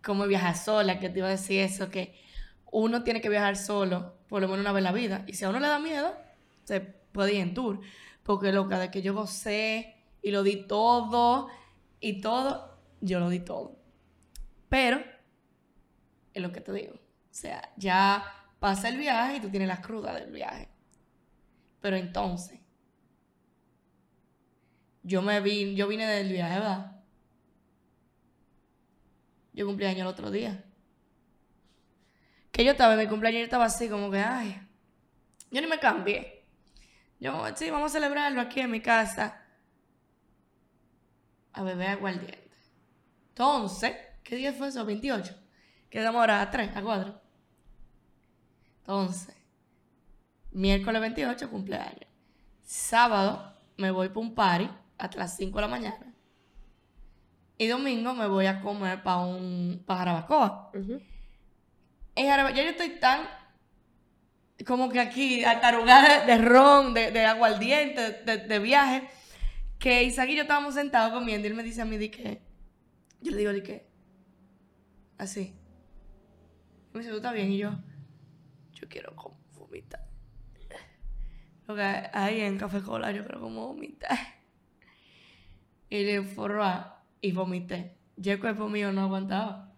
cómo 0.02 0.26
viajar 0.26 0.56
sola, 0.56 0.98
que 0.98 1.08
te 1.08 1.18
iba 1.18 1.28
a 1.28 1.32
decir 1.32 1.60
eso, 1.60 1.90
que 1.90 2.14
uno 2.70 3.02
tiene 3.02 3.20
que 3.20 3.28
viajar 3.28 3.56
solo, 3.56 4.14
por 4.28 4.40
lo 4.40 4.48
menos 4.48 4.60
una 4.60 4.72
vez 4.72 4.80
en 4.80 4.84
la 4.84 4.92
vida. 4.92 5.24
Y 5.26 5.34
si 5.34 5.44
a 5.44 5.50
uno 5.50 5.60
le 5.60 5.68
da 5.68 5.78
miedo, 5.78 6.14
se 6.64 6.80
puede 6.80 7.34
ir 7.34 7.40
en 7.40 7.54
tour. 7.54 7.80
Porque 8.22 8.52
loca, 8.52 8.78
de 8.78 8.90
que 8.90 9.02
yo 9.02 9.14
gocé 9.14 9.96
y 10.22 10.30
lo 10.30 10.42
di 10.42 10.66
todo 10.66 11.48
y 12.00 12.20
todo, 12.20 12.78
yo 13.00 13.20
lo 13.20 13.28
di 13.28 13.40
todo. 13.40 13.78
Pero, 14.68 15.02
es 16.34 16.42
lo 16.42 16.52
que 16.52 16.60
te 16.60 16.72
digo. 16.72 16.94
O 16.94 17.34
sea, 17.34 17.72
ya 17.76 18.24
pasa 18.60 18.88
el 18.88 18.98
viaje 18.98 19.36
y 19.36 19.40
tú 19.40 19.48
tienes 19.48 19.68
la 19.68 19.80
cruda 19.80 20.14
del 20.14 20.30
viaje. 20.30 20.68
Pero 21.80 21.96
entonces, 21.96 22.60
yo 25.02 25.22
me 25.22 25.40
vine, 25.40 25.74
yo 25.74 25.88
vine 25.88 26.06
del 26.06 26.28
viaje, 26.28 26.54
¿verdad? 26.54 27.02
Yo 29.52 29.66
cumplí 29.66 29.86
año 29.86 30.02
el 30.02 30.06
otro 30.06 30.30
día. 30.30 30.64
Que 32.52 32.64
yo 32.64 32.72
estaba 32.72 32.94
en 32.94 33.00
mi 33.00 33.06
cumpleaños, 33.06 33.40
yo 33.40 33.44
estaba 33.44 33.64
así 33.66 33.88
como 33.88 34.10
que, 34.10 34.18
ay, 34.18 34.60
yo 35.50 35.60
ni 35.60 35.66
me 35.66 35.78
cambié. 35.78 36.44
Yo, 37.20 37.44
sí, 37.56 37.70
vamos 37.70 37.90
a 37.90 37.94
celebrarlo 37.94 38.40
aquí 38.40 38.60
en 38.60 38.70
mi 38.70 38.80
casa. 38.80 39.42
A 41.52 41.62
beber 41.62 41.88
aguardiente. 41.88 42.50
Entonces, 43.30 43.96
¿qué 44.22 44.36
día 44.36 44.52
fue 44.52 44.68
eso? 44.68 44.84
28. 44.84 45.34
Quedamos 45.90 46.20
ahora 46.20 46.42
a 46.42 46.50
3, 46.50 46.76
a 46.76 46.82
4. 46.82 47.20
Entonces, 48.80 49.37
miércoles 50.52 51.00
28, 51.00 51.50
cumpleaños. 51.50 52.06
Sábado, 52.62 53.54
me 53.76 53.90
voy 53.90 54.08
para 54.08 54.20
un 54.20 54.34
party 54.34 54.68
hasta 54.98 55.18
las 55.18 55.36
5 55.36 55.56
de 55.56 55.62
la 55.62 55.68
mañana. 55.68 56.14
Y 57.56 57.66
domingo 57.66 58.14
me 58.14 58.26
voy 58.26 58.46
a 58.46 58.60
comer 58.60 59.02
para 59.02 59.18
un 59.18 59.82
para 59.86 60.00
Jarabacoa. 60.00 60.70
En 62.14 62.26
Jarabacoa, 62.26 62.56
ya 62.56 62.64
yo 62.64 62.70
estoy 62.70 63.00
tan 63.00 63.26
como 64.66 64.88
que 64.88 65.00
aquí, 65.00 65.44
atarugada 65.44 66.20
de, 66.20 66.32
de 66.32 66.38
ron, 66.38 66.94
de, 66.94 67.10
de 67.10 67.24
aguardiente, 67.24 68.22
de, 68.24 68.38
de 68.38 68.58
viaje, 68.58 69.08
que 69.78 70.02
Isaac 70.02 70.28
y 70.30 70.36
yo 70.36 70.42
estábamos 70.42 70.74
sentados 70.74 71.12
comiendo 71.12 71.46
y 71.46 71.50
él 71.50 71.56
me 71.56 71.62
dice 71.62 71.82
a 71.82 71.84
mí, 71.84 71.96
di 71.96 72.08
que, 72.08 72.42
yo 73.20 73.30
le 73.30 73.38
digo, 73.38 73.52
di 73.52 73.62
que, 73.62 73.88
así. 75.16 75.54
Y 76.92 76.96
me 76.96 77.00
dice, 77.00 77.10
¿tú 77.10 77.18
estás 77.18 77.34
bien? 77.34 77.52
Y 77.52 77.58
yo, 77.58 77.70
yo 78.72 78.88
quiero 78.88 79.14
como 79.14 79.38
vomitar. 79.56 80.07
Porque 81.68 81.82
ahí 82.14 82.40
en 82.40 82.56
Café 82.56 82.80
Cola 82.80 83.12
yo 83.12 83.24
quiero 83.24 83.42
como 83.42 83.66
vomitar. 83.66 84.16
Y 85.90 86.02
le 86.02 86.22
forró 86.22 86.64
y 87.20 87.32
vomité. 87.32 87.94
Ya 88.16 88.32
el 88.32 88.40
cuerpo 88.40 88.70
mío 88.70 88.90
no 88.90 89.02
aguantaba. 89.02 89.70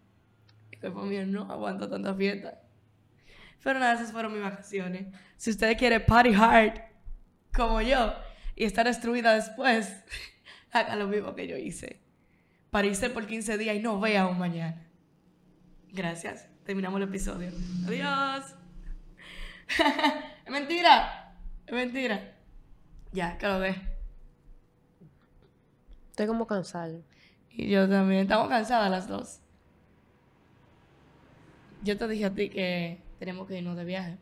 El 0.71 0.79
cuerpo 0.79 1.03
mío 1.03 1.27
no 1.27 1.51
aguanta 1.51 1.91
tanta 1.91 2.15
fiesta. 2.15 2.61
Pero 3.65 3.81
nada, 3.81 3.95
esas 3.95 4.13
fueron 4.13 4.33
mis 4.33 4.41
vacaciones. 4.41 5.09
Si 5.37 5.51
usted 5.51 5.77
quiere 5.77 5.99
party 5.99 6.33
hard, 6.33 6.81
como 7.53 7.81
yo, 7.81 8.15
y 8.55 8.67
estar 8.67 8.87
destruida 8.87 9.35
después, 9.35 9.93
haga 10.71 10.95
lo 10.95 11.09
mismo 11.09 11.35
que 11.35 11.49
yo 11.49 11.57
hice. 11.57 12.01
Parirse 12.71 13.11
por 13.11 13.27
15 13.27 13.59
días 13.59 13.75
y 13.75 13.81
no 13.81 13.99
vea 13.99 14.29
un 14.29 14.39
mañana. 14.39 14.81
Gracias. 15.89 16.49
Terminamos 16.65 17.01
el 17.01 17.09
episodio. 17.09 17.51
Adiós. 17.89 18.55
mentira. 20.49 21.30
Es 21.71 21.77
mentira. 21.77 22.37
Ya, 23.13 23.39
que 23.39 23.47
lo 23.47 23.61
ve. 23.61 23.77
Estoy 26.11 26.27
como 26.27 26.45
cansada. 26.45 26.99
Y 27.49 27.71
yo 27.71 27.89
también. 27.89 28.23
Estamos 28.23 28.49
cansadas 28.49 28.91
las 28.91 29.07
dos. 29.07 29.39
Yo 31.85 31.97
te 31.97 32.09
dije 32.09 32.25
a 32.25 32.35
ti 32.35 32.51
que 32.51 33.01
tenemos 33.21 33.47
que 33.47 33.59
irnos 33.59 33.77
de 33.77 33.85
viaje. 33.85 34.19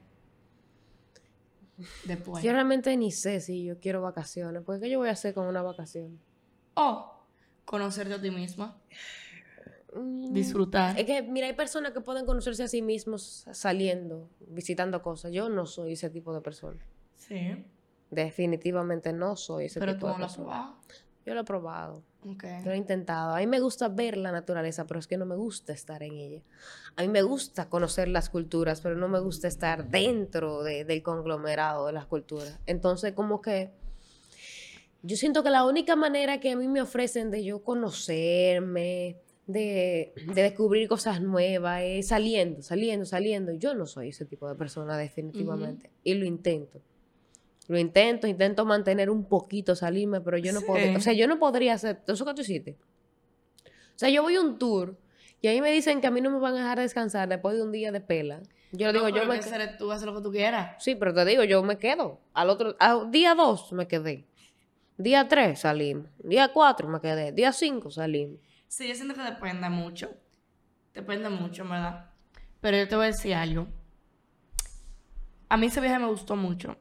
Después. 2.05 2.45
Yo 2.45 2.52
realmente 2.52 2.95
ni 2.99 3.12
sé 3.12 3.40
si 3.40 3.64
yo 3.64 3.81
quiero 3.81 4.02
vacaciones. 4.02 4.62
Porque 4.62 4.83
¿qué 4.83 4.90
yo 4.90 4.99
voy 4.99 5.09
a 5.09 5.12
hacer 5.12 5.33
con 5.33 5.47
una 5.47 5.62
vacación? 5.62 6.21
O 6.75 7.25
conocerte 7.64 8.12
a 8.12 8.21
ti 8.21 8.31
misma. 8.31 8.76
Mm, 9.95 10.35
Disfrutar. 10.35 11.00
Es 11.00 11.07
que, 11.07 11.23
mira, 11.23 11.47
hay 11.47 11.55
personas 11.55 11.93
que 11.93 12.02
pueden 12.02 12.26
conocerse 12.26 12.64
a 12.64 12.69
sí 12.69 12.83
mismos 12.83 13.47
saliendo, 13.52 14.28
visitando 14.40 15.00
cosas. 15.00 15.33
Yo 15.33 15.49
no 15.49 15.64
soy 15.64 15.93
ese 15.93 16.11
tipo 16.11 16.35
de 16.35 16.43
persona. 16.43 16.78
Sí. 17.19 17.65
Definitivamente 18.11 19.13
no 19.13 19.37
soy 19.37 19.67
ese 19.67 19.81
Pero 19.81 19.93
tipo 19.95 20.07
tú 20.07 20.07
de 20.07 20.13
no 20.15 20.19
lo 20.21 20.25
has 20.27 20.35
probado. 20.37 20.77
Yo 21.27 21.35
lo 21.35 21.41
he 21.41 21.45
probado. 21.45 22.03
Ok. 22.25 22.45
Yo 22.61 22.67
lo 22.67 22.73
he 22.73 22.77
intentado. 22.79 23.35
A 23.35 23.39
mí 23.41 23.47
me 23.47 23.61
gusta 23.61 23.89
ver 23.89 24.17
la 24.17 24.33
naturaleza, 24.33 24.87
pero 24.87 24.99
es 24.99 25.07
que 25.07 25.19
no 25.19 25.27
me 25.27 25.37
gusta 25.37 25.75
estar 25.75 26.03
en 26.03 26.15
ella. 26.15 26.43
A 26.97 27.03
mí 27.03 27.09
me 27.09 27.21
gusta 27.23 27.69
conocer 27.69 28.09
las 28.09 28.31
culturas, 28.31 28.81
pero 28.81 28.97
no 28.97 29.09
me 29.09 29.21
gusta 29.21 29.47
estar 29.47 29.89
dentro 29.91 30.63
de- 30.63 30.85
del 30.87 31.03
conglomerado 31.03 31.87
de 31.87 31.93
las 31.93 32.07
culturas. 32.07 32.59
Entonces, 32.65 33.13
como 33.13 33.43
que 33.43 33.71
yo 35.03 35.17
siento 35.17 35.43
que 35.43 35.51
la 35.51 35.65
única 35.67 35.95
manera 35.97 36.41
que 36.41 36.53
a 36.53 36.57
mí 36.57 36.67
me 36.67 36.81
ofrecen 36.81 37.31
de 37.31 37.45
yo 37.45 37.63
conocerme, 37.63 39.17
de, 39.47 40.13
de 40.35 40.43
descubrir 40.43 40.89
cosas 40.89 41.21
nuevas, 41.23 41.83
es 41.83 42.09
saliendo, 42.09 42.63
saliendo, 42.63 43.05
saliendo. 43.07 43.53
Yo 43.53 43.75
no 43.75 43.87
soy 43.87 44.09
ese 44.09 44.25
tipo 44.25 44.49
de 44.49 44.55
persona 44.55 44.97
definitivamente. 44.97 45.91
Y 46.05 46.15
lo 46.15 46.25
intento. 46.25 46.81
Lo 47.69 47.79
intento, 47.79 48.27
intento 48.27 48.65
mantener 48.65 49.11
un 49.11 49.25
poquito, 49.29 49.77
salirme, 49.77 50.21
pero 50.21 50.39
yo 50.39 50.53
no 50.53 50.61
Sí. 50.61 50.67
puedo. 50.67 50.97
O 50.97 51.01
sea, 51.01 51.13
yo 51.13 51.29
no 51.29 51.39
podría 51.39 51.75
hacer 51.75 52.03
eso 52.07 52.25
que 52.25 52.35
tú 52.35 52.41
hiciste. 52.41 52.77
O 53.67 53.99
sea, 53.99 54.09
yo 54.09 54.23
voy 54.23 54.37
a 54.37 54.41
un 54.41 54.59
tour 54.59 54.97
y 55.43 55.49
ahí 55.49 55.61
me 55.61 55.71
dicen 55.71 56.01
que 56.01 56.07
a 56.07 56.11
mí 56.11 56.21
no 56.21 56.31
me 56.31 56.39
van 56.39 56.55
a 56.55 56.59
dejar 56.59 56.79
descansar 56.81 57.29
después 57.29 57.57
de 57.57 57.63
un 57.63 57.71
día 57.73 57.93
de 57.93 58.01
pela. 58.01 58.41
Yo 58.73 58.87
le 58.89 58.93
digo, 58.95 59.09
No, 59.11 59.17
yo 59.17 59.25
me 59.27 59.39
que 59.41 59.49
quedo. 59.51 59.77
tú 59.79 59.93
haces 59.93 60.07
lo 60.07 60.15
que 60.15 60.23
tú 60.23 60.31
quieras. 60.31 60.83
Sí, 60.83 60.95
pero 60.95 61.13
te 61.15 61.25
digo, 61.25 61.45
yo 61.45 61.63
me 61.63 61.79
quedo. 61.79 62.21
Al 62.35 62.51
otro, 62.51 62.77
al 62.79 63.11
día 63.11 63.35
dos 63.35 63.73
me 63.73 63.87
quedé. 63.87 64.27
Día 64.97 65.29
tres 65.29 65.61
salimos. 65.61 66.07
Día 66.19 66.49
cuatro 66.53 66.89
me 66.89 67.01
quedé. 67.01 67.33
Día 67.33 67.53
cinco 67.53 67.91
salimos. 67.91 68.41
Sí, 68.67 68.89
yo 68.89 68.95
siento 68.95 69.15
que 69.15 69.23
depende 69.23 69.69
mucho. 69.71 70.11
Depende 70.95 71.29
mucho, 71.29 71.65
verdad. 71.65 72.11
Pero 72.61 72.77
yo 72.79 72.89
te 72.89 72.97
voy 72.97 73.05
a 73.05 73.09
decir 73.09 73.35
algo. 73.35 73.69
A 75.49 75.57
mí 75.57 75.67
ese 75.67 75.81
viaje 75.81 75.99
me 75.99 76.07
gustó 76.09 76.37
mucho. 76.37 76.77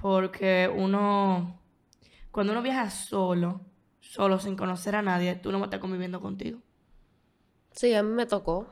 Porque 0.00 0.70
uno, 0.74 1.60
cuando 2.30 2.52
uno 2.52 2.62
viaja 2.62 2.90
solo, 2.90 3.60
solo 4.00 4.38
sin 4.38 4.56
conocer 4.56 4.94
a 4.96 5.02
nadie, 5.02 5.34
tú 5.36 5.52
no 5.52 5.58
vas 5.58 5.66
a 5.66 5.68
estar 5.68 5.80
conviviendo 5.80 6.20
contigo. 6.20 6.60
Sí, 7.72 7.94
a 7.94 8.02
mí 8.02 8.10
me 8.10 8.26
tocó. 8.26 8.66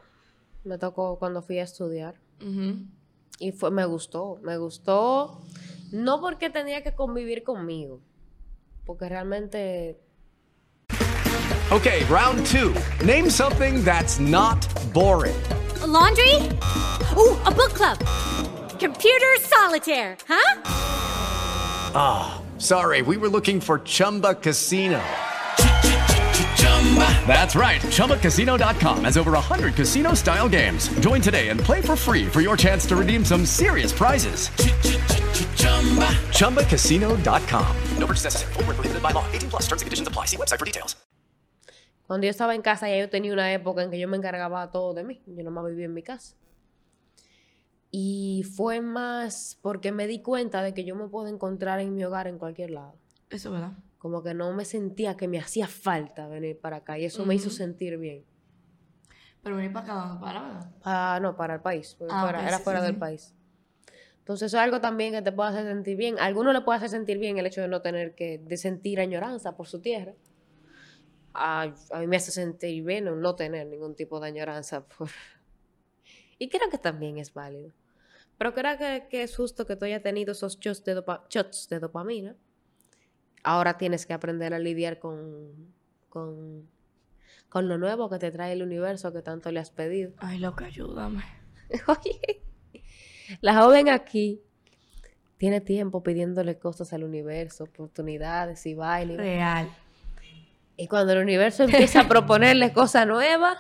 Me 0.65 0.79
tocó 0.79 1.19
cuando 1.19 1.43
fui 1.43 1.59
a 1.59 1.63
estudiar. 1.63 2.21
Y 3.39 3.53
fue, 3.53 3.71
me 3.71 3.85
gustó. 3.85 4.39
Me 4.43 4.57
gustó. 4.59 5.41
No 5.93 6.21
porque 6.21 6.51
tenía 6.51 6.83
que 6.83 6.95
convivir 6.95 7.45
conmigo. 7.45 8.01
Porque 8.85 9.09
realmente. 9.09 10.01
Okay, 11.71 12.05
round 12.09 12.45
two. 12.47 12.73
Name 13.05 13.31
something 13.31 13.85
that's 13.85 14.19
not 14.19 14.67
boring. 14.93 15.37
A 15.83 15.87
laundry? 15.87 16.49
Ooh, 17.17 17.37
a 17.45 17.51
book 17.51 17.73
club. 17.75 17.99
Computer 18.79 19.39
solitaire, 19.41 20.17
huh? 20.29 21.06
Ah, 21.99 22.43
sorry, 22.59 23.01
we 23.01 23.17
were 23.17 23.31
looking 23.31 23.59
for 23.59 23.79
Chumba 23.79 24.35
Casino. 24.35 25.03
That's 27.27 27.57
right. 27.57 27.81
ChumbaCasino.com 27.81 29.05
has 29.05 29.17
over 29.17 29.33
100 29.33 29.75
casino 29.75 30.15
style 30.15 30.49
games. 30.49 30.89
Join 31.01 31.23
today 31.23 31.49
and 31.49 31.59
play 31.59 31.81
for 31.81 31.97
free 31.97 32.27
for 32.27 32.43
your 32.43 32.57
chance 32.57 32.85
to 32.87 32.97
redeem 32.97 33.25
some 33.25 33.47
serious 33.47 33.93
prizes. 33.93 34.51
ChumbaCasino.com. 36.39 37.77
No 37.99 38.07
purchase 38.07 38.25
necessary. 38.25 38.53
Were 38.67 38.75
prohibited 38.75 39.03
by 39.03 39.13
law. 39.13 39.25
18 39.33 39.49
plus 39.51 39.63
terms 39.63 39.81
and 39.81 39.87
conditions 39.87 40.09
apply. 40.09 40.27
See 40.27 40.37
website 40.37 40.59
for 40.59 40.67
details. 40.67 40.97
Cuando 42.07 42.27
yo 42.27 42.31
estaba 42.31 42.55
en 42.55 42.63
casa, 42.63 42.89
ya 42.89 42.99
yo 42.99 43.09
tenía 43.09 43.33
una 43.33 43.53
época 43.53 43.83
en 43.83 43.91
que 43.91 43.99
yo 43.99 44.07
me 44.07 44.19
encargaba 44.19 44.71
todo 44.71 44.93
de 44.93 45.03
mí. 45.03 45.23
Yo 45.27 45.43
nomás 45.43 45.65
vivía 45.65 45.87
en 45.87 45.95
mi 45.95 46.03
casa. 46.03 46.37
Y 47.91 48.45
fue 48.57 48.81
más 48.81 49.59
porque 49.63 49.93
me 49.93 50.07
di 50.07 50.21
cuenta 50.23 50.63
de 50.63 50.75
que 50.75 50.85
yo 50.85 50.95
me 50.97 51.09
puedo 51.09 51.29
encontrar 51.29 51.81
en 51.81 51.95
mi 51.95 52.05
hogar 52.05 52.27
en 52.27 52.39
cualquier 52.39 52.71
lado. 52.71 52.95
Eso, 53.31 53.51
¿verdad? 53.51 53.73
Como 53.99 54.23
que 54.23 54.35
no 54.35 54.53
me 54.53 54.65
sentía 54.65 55.17
que 55.17 55.29
me 55.29 55.39
hacía 55.39 55.67
falta 55.67 56.29
venir 56.29 56.59
para 56.61 56.79
acá. 56.79 56.99
Y 56.99 57.05
eso 57.05 57.25
me 57.25 57.35
hizo 57.35 57.51
sentir 57.51 57.97
bien. 57.99 58.25
Pero 59.43 59.57
venir 59.57 59.73
para 59.73 59.85
acá, 59.85 59.95
¿dónde 59.95 60.21
para, 60.21 60.43
verdad? 60.43 60.71
Ah, 60.83 61.19
no, 61.23 61.37
para 61.37 61.55
el 61.55 61.61
país. 61.61 61.97
Ah, 62.11 62.21
fuera- 62.23 62.41
ok, 62.41 62.49
era 62.49 62.59
sí, 62.59 62.65
fuera 62.65 62.81
sí, 62.81 62.87
del 62.87 62.95
sí. 62.95 63.01
país. 63.01 63.35
Entonces, 64.19 64.47
eso 64.49 64.57
es 64.57 64.63
algo 64.63 64.81
también 64.81 65.13
que 65.13 65.23
te 65.23 65.33
puede 65.33 65.51
hacer 65.51 65.67
sentir 65.67 65.97
bien. 65.97 66.19
A 66.19 66.25
algunos 66.25 66.53
le 66.53 66.61
puede 66.63 66.79
hacer 66.79 66.91
sentir 66.91 67.19
bien 67.19 67.39
el 67.39 67.47
hecho 67.47 67.61
de 67.61 67.69
no 67.69 67.81
tener 67.81 68.15
que, 68.15 68.39
de 68.39 68.57
sentir 68.57 69.01
añoranza 69.01 69.57
por 69.57 69.69
su 69.69 69.81
tierra. 69.81 70.15
A, 71.35 71.73
a 71.93 71.99
mí 72.01 72.07
me 72.07 72.17
hace 72.17 72.31
sentir 72.33 72.83
bien 72.83 73.05
no 73.21 73.37
tener 73.37 73.67
ningún 73.67 73.95
tipo 73.95 74.19
de 74.21 74.29
añoranza 74.29 74.85
por... 74.87 75.09
Y 76.39 76.49
creo 76.49 76.69
que 76.71 76.79
también 76.79 77.19
es 77.19 77.33
válido. 77.33 77.73
Pero 78.39 78.53
creo 78.55 78.77
que, 78.77 79.07
que 79.11 79.23
es 79.23 79.35
justo 79.37 79.67
que 79.67 79.77
tú 79.77 79.85
hayas 79.87 80.03
tenido 80.03 80.33
esos 80.33 80.59
shots 80.61 80.85
de, 80.85 80.97
dopa- 80.97 81.23
shots 81.31 81.69
de 81.69 81.81
dopamina. 81.81 82.37
Ahora 83.43 83.79
tienes 83.79 84.05
que 84.07 84.13
aprender 84.13 84.53
a 84.53 84.59
lidiar 84.59 84.99
con, 84.99 85.73
con, 86.09 86.69
con 87.49 87.69
lo 87.69 87.79
nuevo 87.79 88.11
que 88.11 88.19
te 88.19 88.31
trae 88.31 88.53
el 88.53 88.63
universo 88.63 89.13
que 89.13 89.23
tanto 89.23 89.51
le 89.53 89.61
has 89.61 89.71
pedido. 89.71 90.13
Ay, 90.19 90.39
loca, 90.39 90.67
ayúdame. 90.67 91.25
Oye, 91.87 92.43
la 93.41 93.61
joven 93.63 93.89
aquí 93.89 94.43
tiene 95.39 95.61
tiempo 95.61 96.03
pidiéndole 96.03 96.59
cosas 96.59 96.93
al 96.93 97.05
universo, 97.05 97.65
oportunidades 97.65 98.67
y 98.67 98.75
baile. 98.75 99.17
Real. 99.17 99.71
Y 100.77 100.89
cuando 100.89 101.13
el 101.15 101.21
universo 101.21 101.63
empieza 101.65 102.01
a 102.03 102.09
proponerle 102.09 102.73
cosas 102.73 103.07
nuevas, 103.07 103.57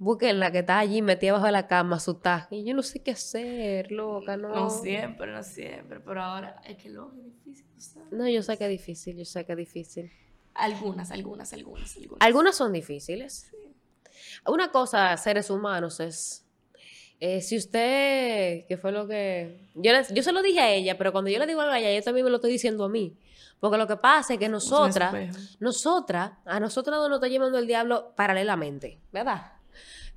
busquen 0.00 0.40
la 0.40 0.50
que 0.50 0.60
está 0.60 0.78
allí 0.78 1.02
metida 1.02 1.34
bajo 1.34 1.48
la 1.50 1.66
cama, 1.68 1.96
asustada. 1.96 2.48
Y 2.50 2.64
yo 2.64 2.74
no 2.74 2.82
sé 2.82 3.02
qué 3.02 3.10
hacer, 3.12 3.92
loca, 3.92 4.36
no. 4.36 4.48
No 4.48 4.70
siempre, 4.70 5.30
no 5.30 5.42
siempre. 5.42 6.00
Pero 6.00 6.22
ahora 6.22 6.60
es 6.64 6.76
que 6.78 6.88
lo 6.88 7.12
es 7.12 7.44
difícil, 7.44 7.66
sabes. 7.78 8.12
No, 8.12 8.26
yo 8.26 8.42
sé 8.42 8.56
que 8.56 8.64
es 8.64 8.70
difícil, 8.70 9.16
yo 9.18 9.24
sé 9.26 9.44
que 9.44 9.52
es 9.52 9.58
difícil. 9.58 10.10
Algunas, 10.54 11.10
algunas, 11.10 11.52
algunas, 11.52 11.94
algunas. 11.96 12.20
Algunas 12.20 12.56
son 12.56 12.72
difíciles. 12.72 13.52
Una 14.46 14.72
cosa, 14.72 15.14
seres 15.18 15.50
humanos, 15.50 16.00
es. 16.00 16.46
eh, 17.20 17.42
si 17.42 17.58
usted, 17.58 18.64
que 18.66 18.78
fue 18.80 18.92
lo 18.92 19.06
que. 19.06 19.68
Yo, 19.74 19.92
yo 20.14 20.22
se 20.22 20.32
lo 20.32 20.40
dije 20.42 20.60
a 20.60 20.70
ella, 20.72 20.96
pero 20.96 21.12
cuando 21.12 21.30
yo 21.30 21.38
le 21.38 21.46
digo 21.46 21.60
algo 21.60 21.74
a 21.74 21.78
ella, 21.78 21.94
yo 21.94 22.02
también 22.02 22.24
me 22.24 22.30
lo 22.30 22.36
estoy 22.36 22.52
diciendo 22.52 22.84
a 22.84 22.88
mí. 22.88 23.16
Porque 23.60 23.76
lo 23.76 23.86
que 23.86 23.96
pasa 23.98 24.32
es 24.32 24.38
que 24.38 24.48
nosotras, 24.48 25.56
nosotras, 25.60 26.32
a 26.46 26.58
nosotras 26.58 26.98
nos 26.98 27.12
está 27.12 27.28
llevando 27.28 27.58
el 27.58 27.66
diablo 27.66 28.14
paralelamente, 28.16 28.98
¿verdad? 29.12 29.52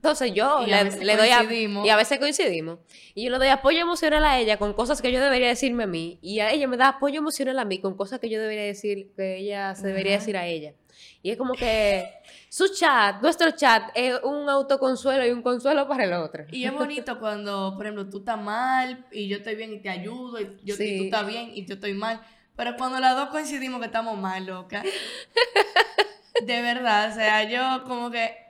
Entonces 0.03 0.33
yo 0.33 0.61
Y 0.63 0.69
le, 0.69 1.15
doy 1.15 1.29
a- 1.29 1.43
y 1.85 1.89
a 1.89 1.95
veces 1.95 2.19
coincidimos. 2.19 2.79
Y 3.15 3.23
yo 3.23 3.31
le 3.31 3.37
doy 3.37 3.47
apoyo 3.47 3.79
emocional 3.79 4.25
a 4.25 4.37
ella 4.37 4.57
con 4.57 4.73
cosas 4.73 5.01
que 5.01 5.13
yo 5.13 5.21
debería 5.21 5.47
decirme 5.47 5.83
a 5.83 5.87
mí. 5.87 6.19
Y 6.21 6.41
a 6.41 6.51
ella 6.51 6.67
me 6.67 6.75
da 6.75 6.89
apoyo 6.89 7.19
emocional 7.19 7.57
a 7.57 7.63
mí 7.63 7.79
con 7.79 7.95
cosas 7.95 8.19
que 8.19 8.29
yo 8.29 8.41
debería 8.41 8.65
decir, 8.65 9.13
que 9.15 9.37
ella 9.37 9.73
se 9.75 9.87
debería 9.87 10.11
decir 10.19 10.35
a 10.35 10.45
ella. 10.45 10.73
Y 11.21 11.31
es 11.31 11.37
como 11.37 11.53
que 11.53 12.05
su 12.49 12.67
chat, 12.67 13.21
nuestro 13.21 13.51
chat, 13.51 13.91
es 13.95 14.19
un 14.23 14.49
autoconsuelo 14.49 15.25
y 15.25 15.31
un 15.31 15.41
consuelo 15.41 15.87
para 15.87 16.03
el 16.03 16.11
otro. 16.11 16.43
Y 16.51 16.65
es 16.65 16.73
bonito 16.73 17.17
cuando, 17.17 17.73
por 17.77 17.85
ejemplo, 17.85 18.09
tú 18.09 18.17
estás 18.17 18.37
mal 18.41 19.05
y 19.09 19.29
yo 19.29 19.37
estoy 19.37 19.55
bien 19.55 19.71
y 19.71 19.79
te 19.79 19.87
ayudo, 19.89 20.37
y, 20.41 20.57
yo, 20.65 20.73
y 20.75 20.77
Sí. 20.77 20.97
tú 20.97 21.03
estás 21.05 21.25
bien 21.25 21.49
y 21.55 21.65
yo 21.65 21.75
estoy 21.75 21.93
mal. 21.93 22.19
Pero 22.57 22.75
cuando 22.77 22.99
las 22.99 23.15
dos 23.15 23.29
coincidimos 23.29 23.79
que 23.79 23.85
estamos 23.85 24.17
mal, 24.17 24.45
loca. 24.45 24.83
De 26.45 26.61
verdad, 26.61 27.09
o 27.11 27.15
sea, 27.15 27.43
yo 27.49 27.85
como 27.85 28.11
que. 28.11 28.42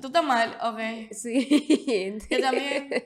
Tú 0.00 0.08
estás 0.08 0.24
mal, 0.24 0.56
ok. 0.62 1.12
Sí. 1.12 2.18
Yo 2.30 2.40
también. 2.40 2.90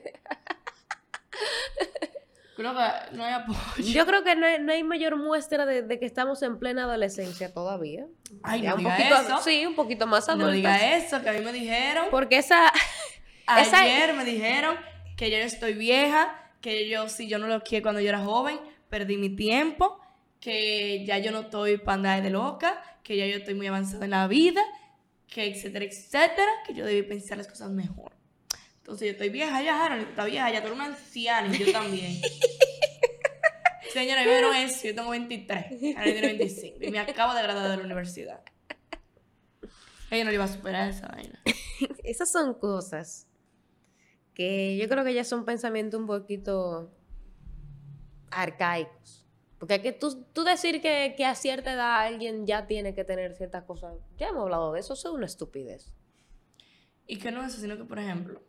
Creo 2.55 2.73
que 2.75 3.15
no 3.15 3.23
hay 3.23 3.33
apoyo. 3.33 3.57
Yo 3.77 4.05
creo 4.05 4.21
que 4.23 4.35
no 4.35 4.45
hay, 4.45 4.59
no 4.59 4.73
hay 4.73 4.83
mayor 4.83 5.15
muestra 5.15 5.65
de, 5.65 5.81
de 5.81 5.97
que 5.97 6.05
estamos 6.05 6.41
en 6.43 6.59
plena 6.59 6.83
adolescencia 6.83 7.53
todavía. 7.53 8.05
Ay, 8.43 8.63
Ya 8.63 8.71
no 8.71 8.75
un 8.75 8.81
diga 8.83 8.97
poquito, 8.97 9.15
eso. 9.21 9.37
Sí, 9.43 9.65
un 9.65 9.75
poquito 9.75 10.07
más 10.07 10.27
No 10.27 10.33
adultas. 10.33 10.53
diga 10.55 10.95
eso, 10.97 11.21
que 11.21 11.29
a 11.29 11.33
mí 11.33 11.39
me 11.39 11.53
dijeron. 11.53 12.07
Porque 12.11 12.37
esa, 12.37 12.69
esa- 13.61 13.81
Ayer 13.83 14.13
me 14.13 14.25
dijeron 14.25 14.75
que 15.15 15.31
yo 15.31 15.37
estoy 15.37 15.73
vieja, 15.73 16.35
que 16.59 16.89
yo, 16.89 17.07
si 17.07 17.29
yo 17.29 17.37
no 17.39 17.47
lo 17.47 17.61
quiero 17.63 17.83
cuando 17.83 18.01
yo 18.01 18.09
era 18.09 18.19
joven, 18.25 18.59
perdí 18.89 19.15
mi 19.15 19.29
tiempo, 19.37 19.97
que 20.41 21.05
ya 21.05 21.17
yo 21.19 21.31
no 21.31 21.41
estoy 21.41 21.77
para 21.77 21.93
andar 21.95 22.21
de 22.23 22.29
loca, 22.29 22.81
que 23.03 23.15
ya 23.15 23.25
yo 23.25 23.37
estoy 23.37 23.53
muy 23.53 23.67
avanzada 23.67 24.03
en 24.03 24.11
la 24.11 24.27
vida, 24.27 24.61
que 25.29 25.45
etcétera, 25.47 25.85
etcétera, 25.85 26.51
que 26.65 26.73
yo 26.73 26.85
debí 26.85 27.03
pensar 27.03 27.37
las 27.37 27.47
cosas 27.47 27.69
mejor. 27.69 28.11
Entonces 28.77 29.07
yo 29.07 29.11
estoy 29.11 29.29
vieja 29.29 29.61
ya, 29.61 29.85
Harold, 29.85 30.09
está 30.09 30.25
vieja 30.25 30.51
ya, 30.51 30.61
tú 30.61 30.67
eres 30.67 30.79
una 30.79 30.87
anciana 30.87 31.55
y 31.55 31.59
yo 31.59 31.71
también. 31.71 32.19
Señora, 33.93 34.23
yo 34.23 34.41
no 34.41 34.53
es, 34.53 34.83
yo 34.83 34.93
tengo 34.93 35.09
23, 35.09 35.65
ahora 35.97 36.03
tiene 36.03 36.21
25 36.21 36.77
y 36.81 36.91
me 36.91 36.99
acabo 36.99 37.33
de 37.33 37.43
graduar 37.43 37.71
de 37.71 37.77
la 37.77 37.83
universidad. 37.83 38.41
Ella 40.11 40.23
no 40.23 40.31
le 40.31 40.35
iba 40.35 40.43
a 40.43 40.47
superar 40.47 40.89
esa 40.89 41.07
vaina. 41.07 41.39
esas 42.03 42.31
son 42.31 42.55
cosas 42.55 43.27
que 44.33 44.77
yo 44.77 44.87
creo 44.87 45.03
que 45.03 45.13
ya 45.13 45.23
son 45.23 45.45
pensamientos 45.45 45.99
un 45.99 46.07
poquito 46.07 46.91
arcaicos. 48.31 49.27
Porque 49.59 49.75
hay 49.75 49.81
que 49.81 49.91
tú, 49.91 50.25
tú 50.33 50.43
decir 50.43 50.81
que, 50.81 51.13
que 51.15 51.25
a 51.25 51.35
cierta 51.35 51.73
edad 51.73 51.99
alguien 51.99 52.47
ya 52.47 52.65
tiene 52.65 52.95
que 52.95 53.03
tener 53.03 53.35
ciertas 53.35 53.65
cosas, 53.65 53.93
ya 54.17 54.29
hemos 54.29 54.43
hablado 54.43 54.71
de 54.71 54.79
eso, 54.79 54.93
eso 54.93 55.09
es 55.09 55.13
una 55.15 55.25
estupidez. 55.25 55.93
Y 57.05 57.17
que 57.17 57.31
no 57.31 57.43
eso, 57.43 57.59
sino 57.59 57.75
que, 57.75 57.83
por 57.83 57.99
ejemplo, 57.99 58.41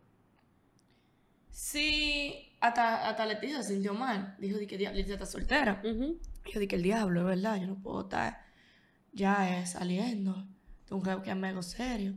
si 1.50 2.52
hasta, 2.60 3.08
hasta 3.08 3.26
Leticia 3.26 3.62
se 3.62 3.74
sintió 3.74 3.92
mal, 3.92 4.36
dijo 4.38 4.58
di 4.58 4.66
que 4.66 4.78
Leticia 4.78 5.14
está 5.14 5.26
soltera. 5.26 5.82
Dijo 5.82 6.60
di 6.60 6.68
que 6.68 6.76
el 6.76 6.82
diablo, 6.82 7.20
es 7.20 7.26
verdad, 7.26 7.60
yo 7.60 7.66
no 7.66 7.82
puedo 7.82 8.02
estar 8.02 8.38
ya 9.12 9.58
eh, 9.58 9.66
saliendo. 9.66 10.46
Tengo 10.86 11.02
que 11.02 11.22
quedarme 11.22 11.48
algo 11.48 11.62
serio. 11.62 12.14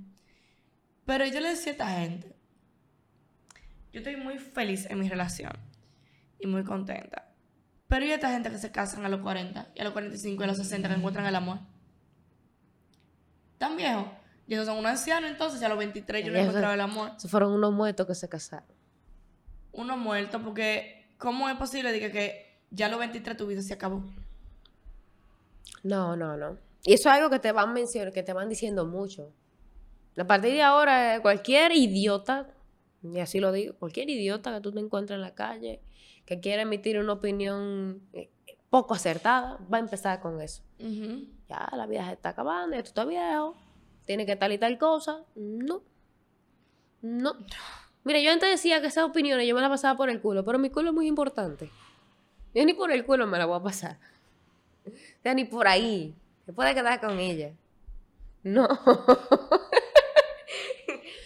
Pero 1.05 1.25
yo 1.25 1.39
le 1.39 1.49
decía 1.49 1.71
a 1.71 1.73
esta 1.73 1.87
gente, 1.87 2.35
yo 3.91 3.99
estoy 3.99 4.15
muy 4.15 4.37
feliz 4.37 4.85
en 4.89 4.99
mi 4.99 5.09
relación 5.09 5.53
y 6.39 6.47
muy 6.47 6.63
contenta. 6.63 7.32
Pero 7.93 8.07
¿y 8.07 8.11
esta 8.11 8.31
gente 8.31 8.49
que 8.49 8.57
se 8.57 8.71
casan 8.71 9.05
a 9.05 9.07
los 9.07 9.21
40 9.21 9.67
y 9.75 9.79
a 9.79 9.83
los 9.83 9.93
45 9.93 10.41
y 10.41 10.43
a 10.43 10.47
los 10.47 10.57
60 10.57 10.89
que 10.89 10.95
encuentran 10.95 11.27
el 11.27 11.35
amor? 11.35 11.59
¿Tan 13.59 13.77
viejos? 13.77 14.07
Y 14.47 14.55
esos 14.55 14.65
son 14.65 14.79
unos 14.79 14.93
ancianos 14.93 15.29
entonces, 15.29 15.61
y 15.61 15.65
a 15.65 15.69
los 15.69 15.77
23 15.77 16.25
yo 16.25 16.31
no 16.31 16.39
encontrado 16.39 16.73
el 16.73 16.81
amor. 16.81 17.11
Esos 17.15 17.29
fueron 17.29 17.53
unos 17.53 17.71
muertos 17.71 18.07
que 18.07 18.15
se 18.15 18.27
casaron. 18.27 18.67
Uno 19.73 19.95
muerto, 19.95 20.41
porque 20.41 21.05
¿cómo 21.19 21.47
es 21.49 21.55
posible 21.55 21.91
de 21.91 21.99
que, 21.99 22.11
que 22.11 22.57
ya 22.71 22.87
a 22.87 22.89
los 22.89 22.97
23 22.97 23.37
tu 23.37 23.45
vida 23.45 23.61
se 23.61 23.75
acabó? 23.75 24.03
No, 25.83 26.15
no, 26.15 26.35
no. 26.35 26.57
Y 26.83 26.93
eso 26.93 27.09
es 27.09 27.15
algo 27.15 27.29
que 27.29 27.37
te 27.37 27.51
van 27.51 27.73
mencionando, 27.73 28.11
que 28.11 28.23
te 28.23 28.33
van 28.33 28.49
diciendo 28.49 28.87
mucho. 28.87 29.31
A 30.17 30.25
partir 30.25 30.53
de 30.53 30.63
ahora, 30.63 31.21
cualquier 31.21 31.73
idiota, 31.73 32.47
y 33.03 33.19
así 33.19 33.39
lo 33.39 33.51
digo, 33.51 33.75
cualquier 33.75 34.09
idiota 34.09 34.51
que 34.51 34.61
tú 34.61 34.71
te 34.71 34.79
encuentres 34.79 35.13
en 35.13 35.21
la 35.21 35.35
calle, 35.35 35.83
que 36.25 36.39
quiera 36.39 36.61
emitir 36.63 36.99
una 36.99 37.13
opinión 37.13 38.01
eh, 38.13 38.29
poco 38.69 38.93
acertada, 38.93 39.59
va 39.71 39.77
a 39.77 39.81
empezar 39.81 40.19
con 40.19 40.41
eso. 40.41 40.63
Ya 41.49 41.69
la 41.75 41.85
vida 41.85 42.05
se 42.07 42.13
está 42.13 42.29
acabando, 42.29 42.75
ya 42.75 42.83
tú 42.83 42.89
estás 42.89 43.07
viejo, 43.07 43.55
tiene 44.05 44.25
que 44.25 44.35
tal 44.35 44.51
y 44.51 44.57
tal 44.57 44.77
cosa. 44.77 45.23
No. 45.35 45.83
No. 47.01 47.35
Mira, 48.03 48.19
yo 48.19 48.31
antes 48.31 48.49
decía 48.49 48.81
que 48.81 48.87
esas 48.87 49.05
opiniones 49.05 49.47
yo 49.47 49.55
me 49.55 49.61
las 49.61 49.69
pasaba 49.69 49.95
por 49.95 50.09
el 50.09 50.19
culo, 50.21 50.43
pero 50.43 50.59
mi 50.59 50.69
culo 50.69 50.89
es 50.89 50.95
muy 50.95 51.07
importante. 51.07 51.69
Yo 52.53 52.65
ni 52.65 52.73
por 52.73 52.91
el 52.91 53.05
culo 53.05 53.27
me 53.27 53.37
la 53.37 53.45
voy 53.45 53.59
a 53.59 53.63
pasar. 53.63 53.97
O 54.85 54.91
sea, 55.21 55.33
ni 55.33 55.45
por 55.45 55.67
ahí. 55.67 56.15
Se 56.45 56.51
puede 56.51 56.73
quedar 56.73 56.99
con 56.99 57.19
ella. 57.19 57.53
No. 58.43 58.67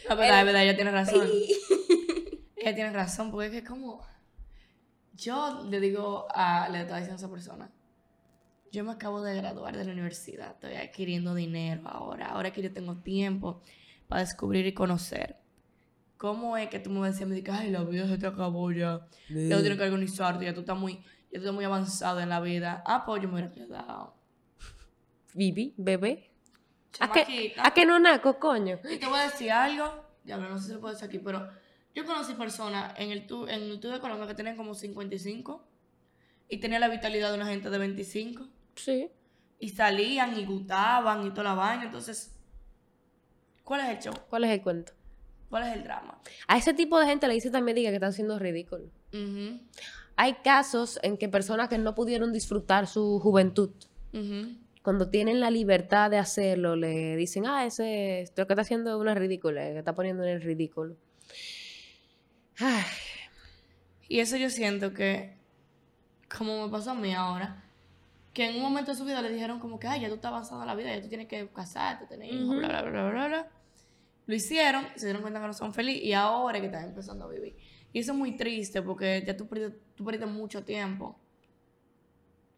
La 0.07 0.15
verdad, 0.15 0.39
es 0.39 0.45
verdad, 0.45 0.63
ella 0.63 0.75
tiene 0.75 0.91
razón. 0.91 1.27
ella 2.55 2.75
tiene 2.75 2.91
razón, 2.91 3.31
porque 3.31 3.47
es 3.47 3.51
que 3.51 3.63
como... 3.63 4.05
Yo 5.17 5.63
le 5.69 5.79
digo 5.79 6.27
a... 6.33 6.69
Le 6.69 6.81
estaba 6.81 6.99
diciendo 6.99 7.21
a 7.21 7.25
esa 7.25 7.29
persona. 7.29 7.71
Yo 8.71 8.83
me 8.83 8.91
acabo 8.91 9.21
de 9.21 9.35
graduar 9.35 9.75
de 9.75 9.83
la 9.83 9.91
universidad. 9.91 10.51
Estoy 10.51 10.75
adquiriendo 10.75 11.33
dinero 11.33 11.81
ahora. 11.87 12.27
Ahora 12.27 12.51
que 12.51 12.61
yo 12.61 12.71
tengo 12.71 12.97
tiempo 12.97 13.61
para 14.07 14.21
descubrir 14.21 14.65
y 14.65 14.73
conocer. 14.73 15.37
¿Cómo 16.17 16.57
es 16.57 16.69
que 16.69 16.79
tú 16.79 16.89
me 16.89 17.05
decías, 17.07 17.29
me 17.29 17.35
dices, 17.35 17.53
ay, 17.53 17.69
la 17.69 17.83
vida 17.83 18.07
se 18.07 18.17
te 18.17 18.25
acabó 18.25 18.71
ya. 18.71 19.07
Ya 19.29 19.55
tú 19.55 19.61
tienes 19.61 19.77
que 19.77 19.83
organizarte, 19.83 20.45
ya 20.45 20.53
tú 20.53 20.61
estás 20.61 20.77
muy, 20.77 20.95
ya 20.95 21.33
tú 21.33 21.37
estás 21.37 21.53
muy 21.53 21.63
avanzado 21.63 22.19
en 22.19 22.29
la 22.29 22.39
vida. 22.39 22.83
Ah, 22.85 23.05
pues 23.05 23.21
yo 23.21 23.27
me 23.27 23.35
hubiera 23.35 23.51
quedado. 23.51 24.15
Vivi, 25.35 25.75
bebé. 25.77 26.31
¿A 26.99 27.07
Chamaquita. 27.11 27.67
¿A 27.67 27.71
qué 27.71 27.85
no 27.85 27.99
naco, 27.99 28.39
coño? 28.39 28.79
Y 28.89 28.97
te 28.97 29.05
voy 29.05 29.19
a 29.19 29.23
decir 29.23 29.51
algo, 29.51 30.03
ya 30.23 30.37
no 30.37 30.57
sé 30.57 30.67
si 30.67 30.73
lo 30.73 30.79
puedo 30.81 30.93
decir 30.93 31.07
aquí, 31.07 31.19
pero 31.19 31.47
yo 31.97 32.05
conocí 32.05 32.33
personas 32.35 32.93
en 32.97 33.09
el 33.11 33.25
tour, 33.25 33.49
en 33.49 33.63
el 33.63 33.79
tour 33.79 33.93
de 33.93 33.99
Colombia 33.99 34.27
que 34.27 34.35
tenían 34.35 34.55
como 34.55 34.75
55 34.75 35.63
y 36.47 36.57
tenían 36.57 36.81
la 36.81 36.89
vitalidad 36.89 37.29
de 37.31 37.35
una 37.37 37.47
gente 37.47 37.69
de 37.71 37.77
25 37.79 38.47
Sí. 38.75 39.09
y 39.59 39.69
salían 39.69 40.37
y 40.39 40.45
gustaban 40.45 41.25
y 41.25 41.31
toda 41.31 41.43
la 41.45 41.53
vaina. 41.55 41.85
Entonces, 41.85 42.35
¿cuál 43.63 43.81
es 43.81 43.89
el 43.89 43.99
show? 43.99 44.13
¿Cuál 44.29 44.43
es 44.43 44.51
el 44.51 44.61
cuento? 44.61 44.93
¿Cuál 45.49 45.63
es 45.63 45.73
el 45.77 45.83
drama? 45.83 46.21
A 46.47 46.57
ese 46.57 46.73
tipo 46.75 46.99
de 46.99 47.05
gente 47.07 47.27
le 47.27 47.33
dice 47.33 47.49
también 47.49 47.75
diga 47.75 47.89
que 47.89 47.95
están 47.95 48.13
siendo 48.13 48.37
ridículos. 48.37 48.89
Ujú, 49.13 49.59
Hay 50.17 50.33
casos 50.43 50.99
en 51.03 51.17
que 51.17 51.29
personas 51.29 51.67
que 51.69 51.77
no 51.77 51.95
pudieron 51.95 52.31
disfrutar 52.33 52.85
su 52.87 53.19
juventud, 53.19 53.71
cuando 54.83 55.09
tienen 55.09 55.39
la 55.39 55.51
libertad 55.51 56.09
de 56.11 56.17
hacerlo, 56.17 56.75
le 56.75 57.15
dicen, 57.17 57.45
ah, 57.45 57.65
ese, 57.65 58.25
lo 58.35 58.47
que 58.47 58.53
está 58.53 58.61
haciendo 58.61 58.89
es 58.91 58.95
una 58.97 59.13
ridícula, 59.15 59.61
que 59.63 59.77
está 59.79 59.93
poniendo 59.95 60.23
en 60.23 60.29
el 60.29 60.41
ridículo. 60.41 60.95
Ay, 62.59 62.83
Y 64.09 64.19
eso 64.19 64.37
yo 64.37 64.49
siento 64.49 64.93
que, 64.93 65.37
como 66.35 66.65
me 66.65 66.71
pasó 66.71 66.91
a 66.91 66.95
mí 66.95 67.13
ahora, 67.13 67.63
que 68.33 68.49
en 68.49 68.55
un 68.55 68.61
momento 68.61 68.91
de 68.91 68.97
su 68.97 69.05
vida 69.05 69.21
le 69.21 69.31
dijeron 69.31 69.59
como 69.59 69.79
que, 69.79 69.87
ay, 69.87 70.01
ya 70.01 70.09
tú 70.09 70.15
estás 70.15 70.29
avanzado 70.29 70.61
en 70.61 70.67
la 70.67 70.75
vida, 70.75 70.95
ya 70.95 71.01
tú 71.01 71.09
tienes 71.09 71.27
que 71.27 71.47
casarte, 71.49 72.05
tener 72.05 72.33
hijos, 72.33 72.55
bla, 72.55 72.67
bla, 72.67 72.81
bla, 72.81 72.91
bla, 72.91 73.09
bla, 73.09 73.27
bla. 73.27 73.47
Lo 74.27 74.35
hicieron, 74.35 74.85
se 74.95 75.05
dieron 75.05 75.21
cuenta 75.21 75.39
que 75.39 75.47
no 75.47 75.53
son 75.53 75.73
felices 75.73 76.03
y 76.03 76.13
ahora 76.13 76.57
es 76.57 76.61
que 76.61 76.67
están 76.67 76.83
empezando 76.83 77.25
a 77.25 77.29
vivir. 77.29 77.55
Y 77.93 77.99
eso 77.99 78.11
es 78.11 78.17
muy 78.17 78.35
triste 78.35 78.81
porque 78.81 79.23
ya 79.25 79.35
tú 79.37 79.47
perdiste, 79.47 79.79
tú 79.95 80.03
perdiste 80.03 80.25
mucho 80.25 80.63
tiempo. 80.63 81.17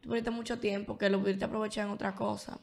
Tú 0.02 0.10
perdiste 0.10 0.32
mucho 0.32 0.60
tiempo 0.60 0.98
que 0.98 1.10
lo 1.10 1.22
pudiste 1.22 1.46
aprovechar 1.46 1.86
en 1.86 1.94
otra 1.94 2.16
cosa. 2.16 2.60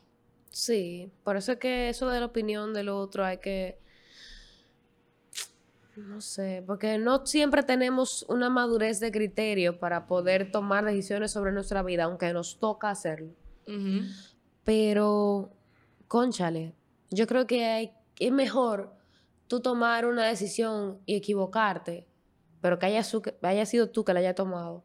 Sí, 0.51 1.13
por 1.23 1.37
eso 1.37 1.53
es 1.53 1.59
que 1.59 1.89
eso 1.89 2.09
de 2.11 2.21
la 2.21 2.27
opinión 2.27 2.75
del 2.75 2.89
otro 2.89 3.25
hay 3.25 3.39
que... 3.39 3.79
No 5.97 6.21
sé, 6.21 6.63
porque 6.67 6.99
no 6.99 7.25
siempre 7.25 7.63
tenemos 7.63 8.25
una 8.29 8.51
madurez 8.51 9.01
de 9.01 9.11
criterio 9.11 9.79
para 9.81 10.07
poder 10.07 10.51
tomar 10.51 10.85
decisiones 10.85 11.31
sobre 11.33 11.53
nuestra 11.53 11.83
vida, 11.83 12.05
aunque 12.05 12.33
nos 12.33 12.59
toca 12.59 12.91
hacerlo. 12.91 13.33
Pero, 14.65 15.51
conchale, 16.09 16.75
yo 17.11 17.27
creo 17.27 17.47
que 17.47 17.65
hay- 17.65 17.93
es 18.19 18.33
mejor 18.33 18.95
tú 19.49 19.61
tomar 19.61 20.07
una 20.07 20.27
decisión 20.27 20.99
y 21.07 21.15
equivocarte, 21.17 22.07
pero 22.61 22.79
que 22.79 22.87
haya, 22.87 23.05
su- 23.05 23.23
que 23.23 23.35
haya 23.43 23.65
sido 23.67 23.91
tú 23.91 24.05
que 24.05 24.13
la 24.13 24.21
haya 24.21 24.35
tomado, 24.35 24.85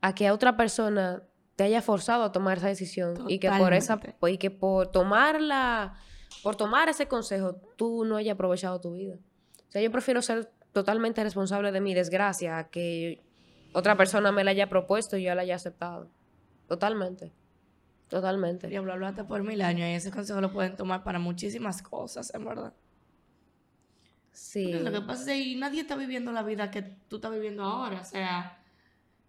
a 0.00 0.14
que 0.14 0.26
a 0.28 0.34
otra 0.34 0.56
persona 0.56 1.22
te 1.56 1.64
haya 1.64 1.82
forzado 1.82 2.24
a 2.24 2.32
tomar 2.32 2.58
esa 2.58 2.68
decisión 2.68 3.14
y 3.28 3.38
que 3.38 3.48
por 3.48 3.72
esa 3.74 3.96
y 4.28 4.38
que 4.38 4.50
por 4.50 4.88
tomarla, 4.90 5.94
por 6.42 6.56
tomar 6.56 6.88
ese 6.88 7.08
consejo, 7.08 7.56
tú 7.76 8.04
no 8.04 8.16
hayas 8.16 8.34
aprovechado 8.34 8.80
tu 8.80 8.92
vida. 8.92 9.16
O 9.72 9.74
sea, 9.74 9.80
yo 9.80 9.90
prefiero 9.90 10.20
ser 10.20 10.52
totalmente 10.74 11.24
responsable 11.24 11.72
de 11.72 11.80
mi 11.80 11.94
desgracia 11.94 12.58
a 12.58 12.68
que 12.68 13.22
otra 13.72 13.96
persona 13.96 14.30
me 14.30 14.44
la 14.44 14.50
haya 14.50 14.68
propuesto 14.68 15.16
y 15.16 15.22
yo 15.22 15.34
la 15.34 15.40
haya 15.40 15.54
aceptado. 15.54 16.10
Totalmente. 16.68 17.32
Totalmente. 18.08 18.68
Diablo, 18.68 18.92
hablaste 18.92 19.24
por 19.24 19.42
mil 19.42 19.62
años 19.62 19.88
y 19.88 19.92
ese 19.92 20.10
consejo 20.10 20.42
lo 20.42 20.52
pueden 20.52 20.76
tomar 20.76 21.02
para 21.02 21.18
muchísimas 21.18 21.80
cosas, 21.80 22.34
en 22.34 22.44
verdad. 22.44 22.74
Sí. 24.30 24.74
Lo 24.74 24.92
que 24.92 25.00
pasa 25.00 25.34
es 25.34 25.42
que 25.42 25.56
nadie 25.56 25.80
está 25.80 25.96
viviendo 25.96 26.32
la 26.32 26.42
vida 26.42 26.70
que 26.70 26.82
tú 26.82 27.16
estás 27.16 27.32
viviendo 27.32 27.62
ahora. 27.62 28.02
O 28.02 28.04
sea, 28.04 28.62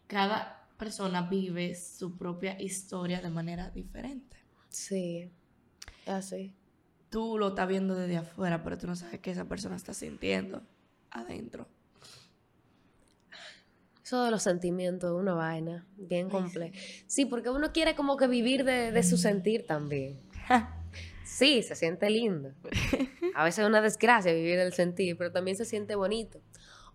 cada 0.08 0.68
persona 0.78 1.22
vive 1.22 1.74
su 1.74 2.18
propia 2.18 2.62
historia 2.62 3.22
de 3.22 3.30
manera 3.30 3.70
diferente. 3.70 4.36
Sí. 4.68 5.32
Así. 6.06 6.54
Tú 7.14 7.38
lo 7.38 7.50
estás 7.50 7.68
viendo 7.68 7.94
desde 7.94 8.18
afuera, 8.18 8.64
pero 8.64 8.76
tú 8.78 8.88
no 8.88 8.96
sabes 8.96 9.20
qué 9.20 9.30
esa 9.30 9.46
persona 9.46 9.76
está 9.76 9.94
sintiendo 9.94 10.64
adentro. 11.12 11.68
Eso 14.04 14.24
de 14.26 14.32
los 14.32 14.44
sentimientos 14.44 15.12
es 15.12 15.22
una 15.22 15.34
vaina 15.34 15.86
bien 15.96 16.30
compleja. 16.30 16.74
Sí, 17.08 17.26
porque 17.26 17.50
uno 17.50 17.72
quiere 17.72 17.96
como 17.96 18.18
que 18.18 18.28
vivir 18.28 18.66
de, 18.66 18.92
de 18.92 19.04
su 19.04 19.18
sentir 19.18 19.66
también. 19.66 20.20
Sí, 21.24 21.64
se 21.64 21.76
siente 21.76 22.10
lindo. 22.10 22.52
A 23.36 23.44
veces 23.44 23.60
es 23.64 23.68
una 23.70 23.80
desgracia 23.82 24.34
vivir 24.34 24.60
el 24.60 24.74
sentir, 24.74 25.16
pero 25.18 25.32
también 25.32 25.56
se 25.56 25.66
siente 25.66 25.96
bonito. 25.96 26.42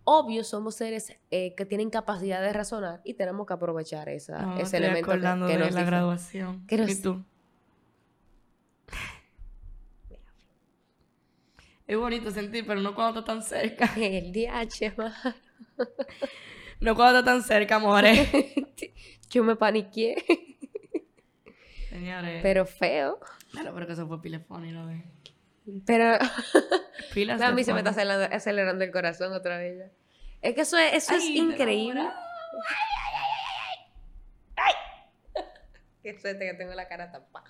Obvio, 0.05 0.43
somos 0.45 0.75
seres 0.75 1.13
eh, 1.31 1.55
que 1.55 1.65
tienen 1.65 1.91
capacidad 1.91 2.41
de 2.43 2.53
razonar 2.53 3.01
y 3.05 3.15
tenemos 3.15 3.47
que 3.47 3.55
aprovechar 3.55 4.09
esa, 4.09 4.43
No, 4.43 4.55
ese 4.55 4.63
estoy 4.65 4.79
elemento 4.81 5.11
que, 5.11 5.19
que 5.19 5.59
de 5.59 5.59
nos 5.59 5.75
la 5.75 5.81
dife- 5.83 5.87
graduación. 5.87 6.67
que 6.67 6.77
nos- 6.77 6.91
¿Y 6.91 7.03
tú? 7.03 7.25
Es 11.89 11.97
bonito 11.97 12.31
sentir, 12.31 12.65
pero 12.67 12.81
no 12.81 12.95
cuando 12.95 13.21
estás 13.21 13.35
tan 13.35 13.43
cerca. 13.43 13.91
El 13.97 14.33
DH. 14.33 14.95
No 16.81 16.95
cuando 16.95 17.19
estás 17.19 17.35
tan 17.35 17.43
cerca, 17.43 17.75
amores. 17.75 18.29
Yo 19.31 19.43
me 19.43 19.57
paniqué, 19.57 20.15
Señores. 21.91 22.39
pero 22.41 22.65
feo. 22.67 23.19
Claro, 23.51 23.73
pero 23.75 23.85
que 23.89 23.95
eso 23.95 24.07
fue 24.07 24.23
pilefón 24.23 24.65
y 24.65 24.71
lo 24.71 24.87
de. 24.87 25.03
Pero 25.85 26.17
Pilas 27.13 27.43
a 27.43 27.51
mí 27.51 27.65
se 27.65 27.73
me 27.73 27.81
está 27.81 27.91
acelerando, 27.91 28.33
acelerando 28.35 28.85
el 28.85 28.93
corazón 28.93 29.33
otra 29.33 29.59
vez 29.59 29.77
ya. 29.79 29.91
Es 30.41 30.55
que 30.55 30.61
eso 30.61 30.79
es, 30.79 30.95
eso 30.95 31.15
es 31.17 31.23
Ay, 31.25 31.33
te 31.33 31.39
increíble. 31.39 32.01
enamora. 32.03 32.21
Qué 36.03 36.19
suerte 36.21 36.47
que 36.47 36.55
tengo 36.55 36.75
la 36.75 36.87
cara 36.87 37.11
tapada. 37.11 37.45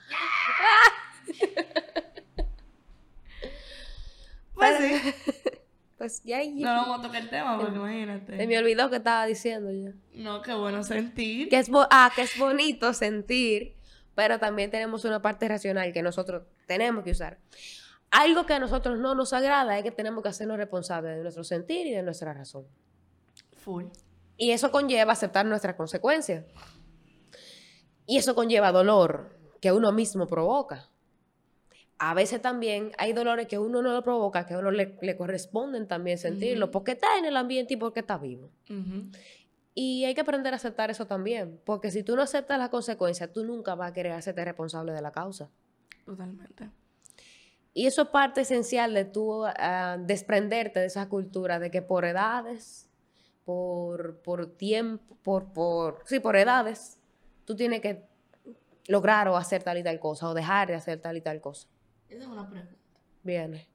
Pues 4.58 4.76
sí. 4.78 5.14
Pues 5.98 6.22
ya 6.22 6.38
No, 6.44 6.74
no 6.76 6.80
vamos 6.82 6.98
a 7.00 7.02
tocar 7.08 7.22
el 7.22 7.28
tema, 7.28 7.58
porque 7.58 7.74
imagínate. 7.74 8.36
se 8.36 8.46
me 8.46 8.56
olvidó 8.56 8.88
que 8.88 8.96
estaba 8.98 9.26
diciendo 9.26 9.72
ya. 9.72 9.92
No, 10.14 10.42
qué 10.42 10.54
bueno 10.54 10.84
sentir. 10.84 11.48
Que 11.48 11.58
es, 11.58 11.68
bo- 11.68 11.88
ah, 11.90 12.12
que 12.14 12.22
es 12.22 12.38
bonito 12.38 12.92
sentir, 12.94 13.74
pero 14.14 14.38
también 14.38 14.70
tenemos 14.70 15.04
una 15.04 15.20
parte 15.20 15.48
racional 15.48 15.92
que 15.92 16.00
nosotros 16.02 16.44
tenemos 16.68 17.02
que 17.02 17.10
usar. 17.10 17.38
Algo 18.12 18.46
que 18.46 18.54
a 18.54 18.60
nosotros 18.60 18.96
no 19.00 19.16
nos 19.16 19.32
agrada 19.32 19.76
es 19.76 19.82
que 19.82 19.90
tenemos 19.90 20.22
que 20.22 20.28
hacernos 20.28 20.56
responsables 20.56 21.16
de 21.16 21.22
nuestro 21.24 21.42
sentir 21.42 21.88
y 21.88 21.90
de 21.90 22.04
nuestra 22.04 22.32
razón. 22.32 22.64
Full. 23.56 23.86
Y 24.36 24.52
eso 24.52 24.70
conlleva 24.70 25.14
aceptar 25.14 25.46
nuestras 25.46 25.74
consecuencias. 25.74 26.44
Y 28.06 28.18
eso 28.18 28.36
conlleva 28.36 28.70
dolor 28.70 29.36
que 29.60 29.72
uno 29.72 29.90
mismo 29.90 30.28
provoca. 30.28 30.88
A 31.98 32.14
veces 32.14 32.40
también 32.40 32.92
hay 32.96 33.12
dolores 33.12 33.48
que 33.48 33.58
uno 33.58 33.82
no 33.82 33.92
lo 33.92 34.02
provoca, 34.02 34.46
que 34.46 34.54
a 34.54 34.58
uno 34.58 34.70
le, 34.70 34.96
le 35.00 35.16
corresponden 35.16 35.88
también 35.88 36.18
sentirlo, 36.18 36.70
porque 36.70 36.92
está 36.92 37.18
en 37.18 37.24
el 37.24 37.36
ambiente 37.36 37.74
y 37.74 37.76
porque 37.76 38.00
está 38.00 38.18
vivo. 38.18 38.50
Y 39.74 40.04
hay 40.04 40.14
que 40.14 40.20
aprender 40.20 40.52
a 40.52 40.56
aceptar 40.56 40.90
eso 40.90 41.06
también, 41.06 41.60
porque 41.64 41.90
si 41.90 42.02
tú 42.02 42.16
no 42.16 42.22
aceptas 42.22 42.58
las 42.58 42.68
consecuencias, 42.68 43.32
tú 43.32 43.44
nunca 43.44 43.74
vas 43.74 43.90
a 43.90 43.92
querer 43.92 44.12
hacerte 44.12 44.44
responsable 44.44 44.92
de 44.92 45.02
la 45.02 45.12
causa. 45.12 45.50
Totalmente. 46.04 46.70
Y 47.74 47.86
eso 47.86 48.02
es 48.02 48.08
parte 48.08 48.40
esencial 48.40 48.92
de 48.92 49.04
tú 49.04 49.44
ah, 49.44 49.96
desprenderte 50.00 50.80
de 50.80 50.86
esa 50.86 51.08
cultura 51.08 51.60
de 51.60 51.70
que 51.70 51.80
por 51.80 52.04
edades, 52.04 52.88
por, 53.44 54.18
por 54.22 54.46
tiempo, 54.46 55.16
por, 55.22 55.52
por, 55.52 56.02
sí, 56.04 56.18
por 56.18 56.36
edades, 56.36 56.98
tú 57.44 57.54
tienes 57.54 57.80
que 57.80 58.02
lograr 58.88 59.28
o 59.28 59.36
hacer 59.36 59.62
tal 59.62 59.78
y 59.78 59.84
tal 59.84 60.00
cosa, 60.00 60.28
o 60.28 60.34
dejar 60.34 60.68
de 60.68 60.74
hacer 60.74 61.00
tal 61.00 61.16
y 61.16 61.20
tal 61.20 61.40
cosa. 61.40 61.68
Esa 62.08 62.22
es 62.22 62.26
una 62.26 62.48
pregunta. 62.48 62.74
Viene. 63.22 63.68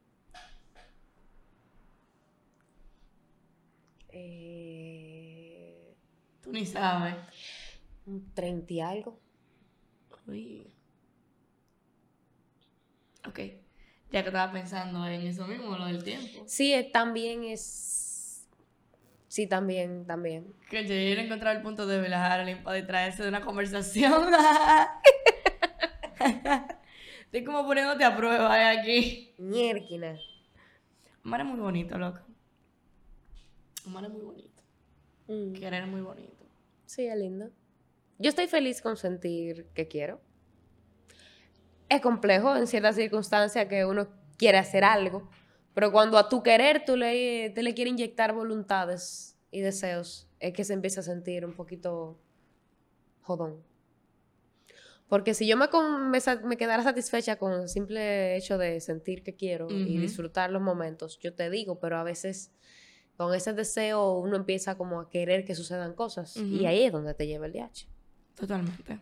Eh, 4.09 5.95
Tú 6.41 6.51
ni 6.51 6.65
sabes. 6.65 7.15
un 8.05 8.33
30 8.33 8.73
y 8.73 8.81
algo. 8.81 9.19
Uy. 10.27 10.67
Ok. 13.27 13.39
Ya 14.11 14.21
que 14.21 14.29
estaba 14.29 14.51
pensando 14.51 15.05
en 15.07 15.21
eso 15.21 15.47
mismo, 15.47 15.75
lo 15.75 15.85
del 15.85 16.03
tiempo. 16.03 16.43
Sí, 16.45 16.73
eh, 16.73 16.83
también 16.91 17.43
es... 17.43 18.47
Sí, 19.27 19.47
también, 19.47 20.05
también. 20.05 20.53
Que 20.69 20.83
yo 20.83 20.89
quiero 20.89 21.21
encontrar 21.21 21.55
el 21.55 21.63
punto 21.63 21.87
débil 21.87 22.13
a 22.13 22.31
Harlem 22.31 22.61
para 22.63 22.77
distraerse 22.77 23.23
de 23.23 23.29
una 23.29 23.43
conversación. 23.43 24.29
Estoy 27.33 27.45
como 27.45 27.65
poniéndote 27.65 28.03
a 28.03 28.15
prueba 28.15 28.61
eh, 28.61 28.77
aquí. 28.77 29.33
Ñérquina. 29.39 30.19
Omar 31.25 31.41
es 31.41 31.47
muy 31.47 31.59
bonito, 31.59 31.97
loco. 31.97 32.19
Omar 33.87 34.03
es 34.03 34.11
muy 34.11 34.21
bonito. 34.21 34.61
Mm. 35.27 35.53
Querer 35.53 35.81
es 35.81 35.89
muy 35.89 36.01
bonito. 36.01 36.45
Sí, 36.85 37.07
es 37.07 37.17
lindo. 37.17 37.49
Yo 38.19 38.29
estoy 38.29 38.45
feliz 38.45 38.83
con 38.83 38.97
sentir 38.97 39.65
que 39.73 39.87
quiero. 39.87 40.21
Es 41.89 42.01
complejo 42.01 42.55
en 42.55 42.67
ciertas 42.67 42.97
circunstancias 42.97 43.65
que 43.65 43.83
uno 43.83 44.09
quiere 44.37 44.59
hacer 44.59 44.83
algo, 44.83 45.27
pero 45.73 45.91
cuando 45.91 46.19
a 46.19 46.29
tu 46.29 46.43
querer 46.43 46.85
tú 46.85 46.95
le, 46.95 47.49
te 47.49 47.63
le 47.63 47.73
quieres 47.73 47.93
inyectar 47.93 48.35
voluntades 48.35 49.39
y 49.49 49.61
deseos, 49.61 50.29
es 50.39 50.53
que 50.53 50.63
se 50.63 50.73
empieza 50.73 50.99
a 50.99 51.03
sentir 51.03 51.47
un 51.47 51.53
poquito 51.53 52.19
jodón. 53.21 53.72
Porque 55.13 55.35
si 55.35 55.45
yo 55.47 55.57
me, 55.57 55.67
con- 55.69 56.09
me, 56.09 56.19
sa- 56.19 56.41
me 56.41 56.57
quedara 56.57 56.81
satisfecha 56.81 57.35
con 57.35 57.51
el 57.53 57.69
simple 57.69 58.35
hecho 58.35 58.57
de 58.57 58.81
sentir 58.81 59.21
que 59.21 59.35
quiero 59.35 59.67
y 59.69 59.99
disfrutar 59.99 60.49
los 60.49 60.59
momentos, 60.59 61.19
yo 61.19 61.35
te 61.35 61.51
digo, 61.51 61.79
pero 61.79 61.97
a 61.97 62.03
veces 62.03 62.51
con 63.15 63.31
ese 63.35 63.53
deseo 63.53 64.13
uno 64.17 64.35
empieza 64.35 64.75
como 64.75 64.99
a 64.99 65.11
querer 65.11 65.45
que 65.45 65.53
sucedan 65.53 65.93
cosas 65.93 66.35
y 66.37 66.65
ahí 66.65 66.81
es 66.85 66.91
donde 66.91 67.13
te 67.13 67.27
lleva 67.27 67.45
el 67.45 67.53
DH. 67.53 67.87
Totalmente. 68.33 69.01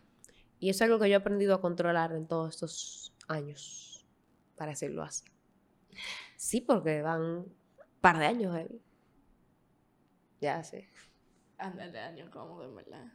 Y 0.60 0.69
eso 0.69 0.84
es 0.84 0.89
algo 0.89 1.00
que 1.00 1.08
yo 1.08 1.13
he 1.13 1.17
aprendido 1.17 1.56
a 1.56 1.62
controlar 1.62 2.12
en 2.12 2.28
todos 2.28 2.56
estos 2.56 3.13
años, 3.30 4.06
para 4.58 4.71
decirlo 4.71 5.04
así. 5.04 5.24
Sí, 6.36 6.60
porque 6.60 7.02
van 7.02 7.21
un 7.21 7.56
par 8.02 8.19
de 8.19 8.26
años, 8.26 8.54
heavy. 8.54 8.82
Ya 10.41 10.62
sé. 10.62 10.89
Anda 11.58 11.88
de 11.88 12.00
año 12.00 12.30
cómodo, 12.32 12.65
en 12.65 12.76
verdad. 12.76 13.06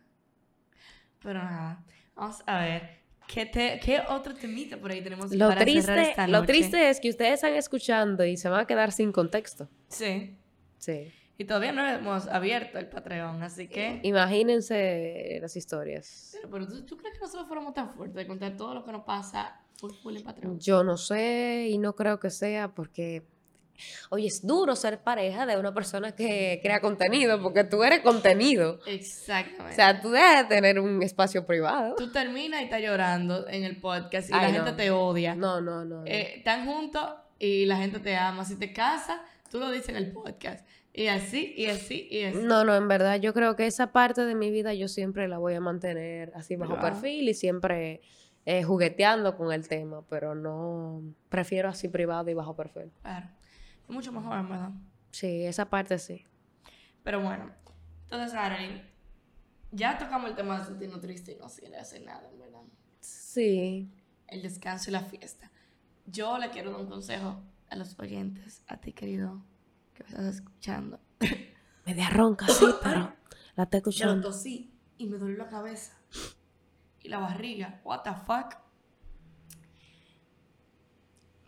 Pero 1.22 1.40
nada, 1.44 1.84
vamos 2.16 2.42
a 2.46 2.60
ver. 2.60 2.96
¿Qué, 3.28 3.44
te, 3.44 3.80
qué 3.80 4.00
otro 4.08 4.34
temita 4.34 4.76
por 4.76 4.90
ahí 4.90 5.02
tenemos 5.02 5.32
Lo 5.32 5.48
para 5.48 5.64
cerrar 5.64 5.64
triste, 5.64 6.10
esta 6.10 6.28
lo 6.28 6.44
triste 6.44 6.90
es 6.90 7.00
que 7.00 7.10
ustedes 7.10 7.34
están 7.34 7.54
escuchando 7.54 8.24
y 8.24 8.36
se 8.36 8.48
van 8.48 8.60
a 8.60 8.66
quedar 8.66 8.92
sin 8.92 9.12
contexto. 9.12 9.68
Sí. 9.88 10.36
Sí. 10.78 11.12
Y 11.38 11.44
todavía 11.44 11.72
no 11.72 11.86
hemos 11.86 12.28
abierto 12.28 12.78
el 12.78 12.88
Patreon, 12.88 13.42
así 13.42 13.68
que... 13.68 14.00
Imagínense 14.04 15.38
las 15.40 15.54
historias. 15.56 16.30
Pero, 16.32 16.50
pero 16.50 16.66
¿tú, 16.66 16.82
tú 16.86 16.96
crees 16.96 17.14
que 17.14 17.20
nosotros 17.20 17.46
fuéramos 17.46 17.74
tan 17.74 17.90
fuertes 17.90 18.16
de 18.16 18.26
contar 18.26 18.56
todo 18.56 18.72
lo 18.72 18.84
que 18.84 18.92
nos 18.92 19.04
pasa 19.04 19.60
full, 19.76 19.92
full 20.02 20.16
en 20.16 20.22
Patreon? 20.22 20.58
Yo 20.58 20.82
no 20.82 20.96
sé 20.96 21.68
y 21.68 21.78
no 21.78 21.94
creo 21.94 22.18
que 22.18 22.30
sea 22.30 22.74
porque, 22.74 23.26
oye, 24.10 24.26
es 24.26 24.46
duro 24.46 24.76
ser 24.76 25.00
pareja 25.00 25.46
de 25.46 25.56
una 25.56 25.72
persona 25.74 26.12
que 26.12 26.60
crea 26.62 26.80
contenido 26.80 27.42
porque 27.42 27.64
tú 27.64 27.82
eres 27.84 28.00
contenido. 28.00 28.80
Exactamente. 28.86 29.72
O 29.72 29.74
sea, 29.74 30.00
tú 30.00 30.10
debes 30.10 30.48
tener 30.48 30.78
un 30.80 31.02
espacio 31.02 31.46
privado. 31.46 31.94
tú 31.96 32.10
terminas 32.12 32.60
y 32.60 32.64
estás 32.64 32.80
llorando 32.80 33.48
en 33.48 33.64
el 33.64 33.80
podcast 33.80 34.30
y 34.30 34.32
Ay, 34.34 34.52
la 34.52 34.58
no. 34.58 34.64
gente 34.64 34.82
te 34.82 34.90
odia. 34.90 35.34
No, 35.34 35.60
no, 35.60 35.84
no. 35.84 36.00
no. 36.00 36.06
Eh, 36.06 36.38
están 36.38 36.66
juntos 36.66 37.08
y 37.38 37.66
la 37.66 37.76
gente 37.76 37.98
te 38.00 38.16
ama. 38.16 38.44
Si 38.44 38.56
te 38.56 38.72
casas, 38.72 39.20
tú 39.50 39.58
lo 39.58 39.70
dices 39.70 39.90
en 39.90 39.96
el 39.96 40.12
podcast. 40.12 40.66
Y 40.92 41.08
así, 41.08 41.52
y 41.54 41.66
así, 41.66 42.08
y 42.10 42.24
así. 42.24 42.38
No, 42.38 42.64
no, 42.64 42.74
en 42.74 42.88
verdad, 42.88 43.20
yo 43.20 43.34
creo 43.34 43.54
que 43.54 43.66
esa 43.66 43.92
parte 43.92 44.24
de 44.24 44.34
mi 44.34 44.50
vida 44.50 44.72
yo 44.72 44.88
siempre 44.88 45.28
la 45.28 45.36
voy 45.36 45.52
a 45.52 45.60
mantener 45.60 46.32
así 46.34 46.56
bajo 46.56 46.80
perfil 46.80 47.28
y 47.28 47.34
siempre 47.34 48.00
eh, 48.46 48.62
jugueteando 48.62 49.36
con 49.36 49.52
el 49.52 49.68
tema, 49.68 50.02
pero 50.08 50.34
no, 50.34 51.02
prefiero 51.28 51.68
así 51.68 51.88
privado 51.88 52.30
y 52.30 52.34
bajo 52.34 52.56
perfil. 52.56 52.90
Claro. 53.02 53.26
Es 53.88 53.90
mucho 53.94 54.12
mejor, 54.12 54.38
en 54.38 54.48
verdad. 54.48 54.70
Sí, 55.12 55.44
esa 55.44 55.68
parte 55.68 55.98
sí. 55.98 56.24
Pero 57.02 57.22
bueno. 57.22 57.50
Entonces, 58.04 58.34
Arlene, 58.34 58.82
ya 59.70 59.96
tocamos 59.98 60.30
el 60.30 60.36
tema 60.36 60.58
de 60.58 60.64
sentirnos 60.66 61.00
triste 61.00 61.32
y 61.32 61.36
no 61.36 61.46
quiere 61.48 61.76
hacer 61.78 62.02
nada, 62.04 62.28
en 62.30 62.38
verdad. 62.38 62.62
Sí. 63.00 63.90
El 64.26 64.42
descanso 64.42 64.90
y 64.90 64.92
la 64.92 65.00
fiesta. 65.02 65.50
Yo 66.06 66.38
le 66.38 66.50
quiero 66.50 66.70
dar 66.72 66.80
un 66.80 66.88
consejo 66.88 67.42
a 67.70 67.76
los 67.76 67.98
oyentes, 67.98 68.62
a 68.68 68.76
ti, 68.78 68.92
querido, 68.92 69.42
que 69.94 70.04
me 70.04 70.10
estás 70.10 70.34
escuchando. 70.36 71.00
Media 71.86 72.10
ronca, 72.10 72.46
sí, 72.48 72.66
pero 72.82 73.12
la 73.54 73.64
estoy 73.64 73.80
Yo 73.80 73.84
lo 73.84 73.90
escuchando. 73.90 74.28
tosí 74.28 74.72
y 74.98 75.06
me 75.06 75.18
dolió 75.18 75.36
la 75.36 75.48
cabeza. 75.48 75.96
Y 77.02 77.08
la 77.08 77.18
barriga. 77.18 77.80
What 77.84 78.02
the 78.02 78.14
fuck? 78.14 78.56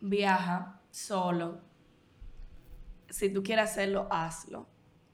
Viaja 0.00 0.80
solo. 0.90 1.60
Si 3.08 3.30
tú 3.32 3.42
quieres 3.42 3.70
hacerlo, 3.70 4.08
hazlo. 4.10 4.68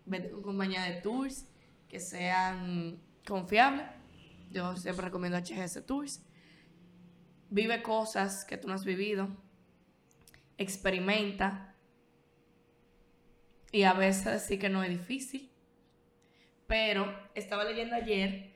Vete 0.07 0.31
con 0.31 0.43
compañía 0.43 0.83
de 0.83 1.01
tours 1.01 1.47
que 1.89 2.01
sean 2.01 3.01
confiables. 3.27 3.87
Yo 4.51 4.77
siempre 4.77 5.07
recomiendo 5.07 5.39
HGS 5.39 5.85
Tours. 5.87 6.23
Vive 7.51 7.83
cosas 7.83 8.45
que 8.45 8.57
tú 8.57 8.69
no 8.69 8.75
has 8.75 8.85
vivido. 8.85 9.29
Experimenta. 10.59 11.75
Y 13.73 13.83
a 13.85 13.93
veces 13.93 14.43
sí 14.43 14.59
que 14.59 14.69
no 14.69 14.83
es 14.83 14.91
difícil. 14.91 15.51
Pero 16.67 17.13
estaba 17.35 17.65
leyendo 17.65 17.97
ayer 17.97 18.55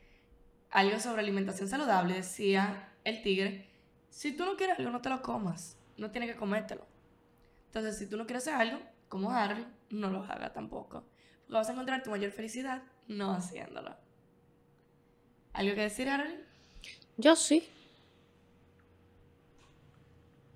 algo 0.70 1.01
sobre 1.01 1.22
alimentación 1.22 1.68
saludable. 1.68 2.14
Decía 2.14 2.92
el 3.05 3.22
tigre, 3.22 3.68
si 4.11 4.37
tú 4.37 4.44
no 4.44 4.57
quieres 4.57 4.79
algo, 4.79 4.90
no 4.90 5.01
te 5.01 5.09
lo 5.11 5.22
comas. 5.22 5.77
No 5.96 6.11
tienes 6.11 6.31
que 6.31 6.37
comértelo. 6.37 6.87
Entonces, 7.66 7.98
si 7.98 8.07
tú 8.07 8.16
no 8.16 8.27
quieres 8.27 8.46
hacer 8.46 8.55
algo, 8.55 8.81
como 9.09 9.31
Harry, 9.31 9.66
no 9.90 10.11
lo 10.11 10.23
hagas 10.23 10.53
tampoco. 10.53 11.05
Porque 11.42 11.55
vas 11.55 11.68
a 11.68 11.73
encontrar 11.73 12.03
tu 12.03 12.11
mayor 12.11 12.31
felicidad 12.31 12.83
no 13.09 13.33
haciéndolo. 13.33 13.97
¿Algo 15.53 15.75
que 15.75 15.83
decir, 15.83 16.09
Harry? 16.09 16.35
Yo 17.16 17.35
sí. 17.35 17.68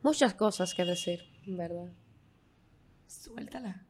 Muchas 0.02 0.34
cosas 0.34 0.74
que 0.74 0.84
decir, 0.84 1.22
en 1.46 1.56
verdad. 1.56 1.88
Suéltala. 3.06 3.86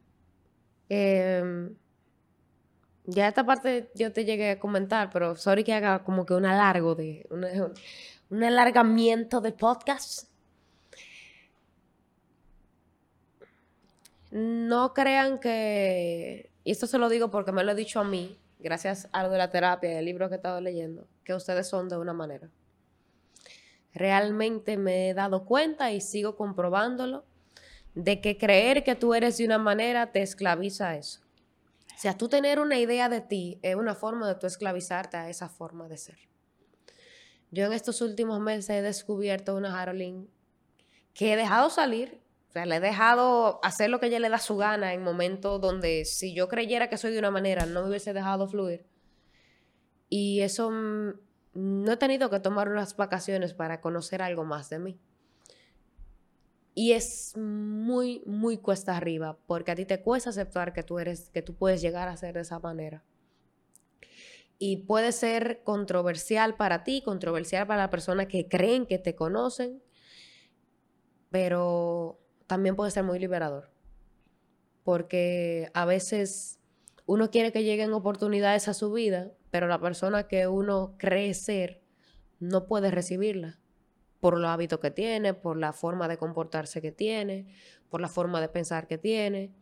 Em, 0.89 1.75
ya 3.05 3.27
esta 3.27 3.45
parte 3.45 3.91
yo 3.95 4.11
te 4.13 4.25
llegué 4.25 4.51
a 4.51 4.59
comentar, 4.59 5.09
pero 5.09 5.35
sorry 5.35 5.63
que 5.63 5.73
haga 5.73 6.03
como 6.03 6.25
que 6.25 6.33
un 6.33 6.45
alargo 6.45 6.95
de 6.95 7.27
un 8.29 8.43
alargamiento 8.43 9.41
del 9.41 9.53
podcast. 9.53 10.32
No 14.33 14.95
crean 14.95 15.39
que, 15.39 16.49
y 16.63 16.71
esto 16.71 16.87
se 16.87 16.97
lo 16.97 17.07
digo 17.07 17.29
porque 17.29 17.51
me 17.51 17.63
lo 17.63 17.73
he 17.73 17.75
dicho 17.75 17.99
a 17.99 18.03
mí, 18.03 18.39
gracias 18.57 19.07
a 19.11 19.21
lo 19.21 19.29
de 19.29 19.37
la 19.37 19.51
terapia 19.51 19.93
y 19.93 19.95
el 19.97 20.05
libro 20.05 20.27
que 20.27 20.33
he 20.33 20.37
estado 20.37 20.59
leyendo, 20.59 21.07
que 21.23 21.35
ustedes 21.35 21.67
son 21.67 21.87
de 21.87 21.97
una 21.97 22.13
manera. 22.13 22.49
Realmente 23.93 24.75
me 24.75 25.09
he 25.09 25.13
dado 25.13 25.45
cuenta 25.45 25.91
y 25.91 26.01
sigo 26.01 26.35
comprobándolo 26.35 27.25
de 27.93 28.21
que 28.21 28.39
creer 28.39 28.83
que 28.83 28.95
tú 28.95 29.13
eres 29.13 29.37
de 29.37 29.45
una 29.45 29.59
manera 29.59 30.11
te 30.11 30.23
esclaviza 30.23 30.89
a 30.89 30.97
eso. 30.97 31.21
O 31.95 31.99
sea, 31.99 32.17
tú 32.17 32.27
tener 32.27 32.59
una 32.59 32.79
idea 32.79 33.09
de 33.09 33.21
ti 33.21 33.59
es 33.61 33.75
una 33.75 33.93
forma 33.93 34.27
de 34.27 34.33
tú 34.33 34.47
esclavizarte 34.47 35.15
a 35.15 35.29
esa 35.29 35.47
forma 35.47 35.87
de 35.87 35.97
ser. 35.97 36.17
Yo 37.51 37.65
en 37.67 37.73
estos 37.73 38.01
últimos 38.01 38.39
meses 38.39 38.71
he 38.71 38.81
descubierto 38.81 39.55
una 39.55 39.79
Haroline 39.79 40.25
que 41.13 41.33
he 41.33 41.35
dejado 41.35 41.69
salir. 41.69 42.19
O 42.53 42.55
sea, 42.55 42.67
le 42.67 42.75
he 42.75 42.79
dejado 42.79 43.59
hacer 43.63 43.89
lo 43.89 43.99
que 43.99 44.05
ella 44.05 44.19
le 44.19 44.29
da 44.29 44.37
su 44.37 44.55
gana 44.57 44.93
en 44.93 45.01
momentos 45.01 45.59
donde 45.59 46.05
si 46.05 46.35
yo 46.35 46.47
creyera 46.47 46.87
que 46.87 46.97
soy 46.97 47.11
de 47.11 47.17
una 47.17 47.31
manera 47.31 47.65
no 47.65 47.81
me 47.81 47.89
hubiese 47.89 48.13
dejado 48.13 48.47
fluir. 48.47 48.85
Y 50.07 50.41
eso 50.41 50.69
mm, 50.69 51.13
no 51.55 51.91
he 51.91 51.97
tenido 51.97 52.29
que 52.29 52.39
tomar 52.39 52.69
unas 52.69 52.95
vacaciones 52.95 53.55
para 53.55 53.81
conocer 53.81 54.21
algo 54.21 54.43
más 54.43 54.69
de 54.69 54.77
mí. 54.77 54.99
Y 56.75 56.91
es 56.91 57.35
muy, 57.35 58.21
muy 58.27 58.59
cuesta 58.59 58.95
arriba, 58.95 59.35
porque 59.47 59.71
a 59.71 59.75
ti 59.75 59.85
te 59.85 60.03
cuesta 60.03 60.29
aceptar 60.29 60.73
que 60.73 60.83
tú 60.83 60.99
eres, 60.99 61.31
que 61.31 61.41
tú 61.41 61.55
puedes 61.55 61.81
llegar 61.81 62.07
a 62.07 62.17
ser 62.17 62.35
de 62.35 62.41
esa 62.41 62.59
manera. 62.59 63.03
Y 64.59 64.85
puede 64.85 65.11
ser 65.11 65.63
controversial 65.63 66.55
para 66.55 66.83
ti, 66.83 67.01
controversial 67.01 67.65
para 67.65 67.81
las 67.81 67.89
personas 67.89 68.27
que 68.27 68.47
creen 68.47 68.85
que 68.85 68.99
te 68.99 69.15
conocen, 69.15 69.81
pero 71.31 72.22
también 72.47 72.75
puede 72.75 72.91
ser 72.91 73.03
muy 73.03 73.19
liberador. 73.19 73.69
Porque 74.83 75.69
a 75.73 75.85
veces 75.85 76.59
uno 77.05 77.29
quiere 77.31 77.51
que 77.51 77.63
lleguen 77.63 77.93
oportunidades 77.93 78.67
a 78.67 78.73
su 78.73 78.91
vida, 78.91 79.31
pero 79.51 79.67
la 79.67 79.79
persona 79.79 80.27
que 80.27 80.47
uno 80.47 80.95
cree 80.97 81.33
ser 81.33 81.81
no 82.39 82.65
puede 82.65 82.91
recibirla 82.91 83.59
por 84.19 84.39
los 84.39 84.49
hábitos 84.49 84.79
que 84.79 84.91
tiene, 84.91 85.33
por 85.33 85.57
la 85.57 85.73
forma 85.73 86.07
de 86.07 86.17
comportarse 86.17 86.81
que 86.81 86.91
tiene, 86.91 87.53
por 87.89 87.99
la 87.99 88.07
forma 88.07 88.39
de 88.39 88.47
pensar 88.47 88.87
que 88.87 88.97
tiene. 88.97 89.53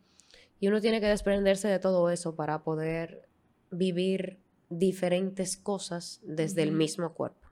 Y 0.59 0.67
uno 0.67 0.81
tiene 0.81 1.01
que 1.01 1.07
desprenderse 1.07 1.67
de 1.67 1.79
todo 1.79 2.09
eso 2.11 2.35
para 2.35 2.63
poder 2.63 3.27
vivir 3.71 4.39
diferentes 4.69 5.57
cosas 5.57 6.19
desde 6.23 6.61
el 6.63 6.71
mismo 6.71 7.13
cuerpo. 7.13 7.49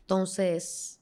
Entonces, 0.00 1.00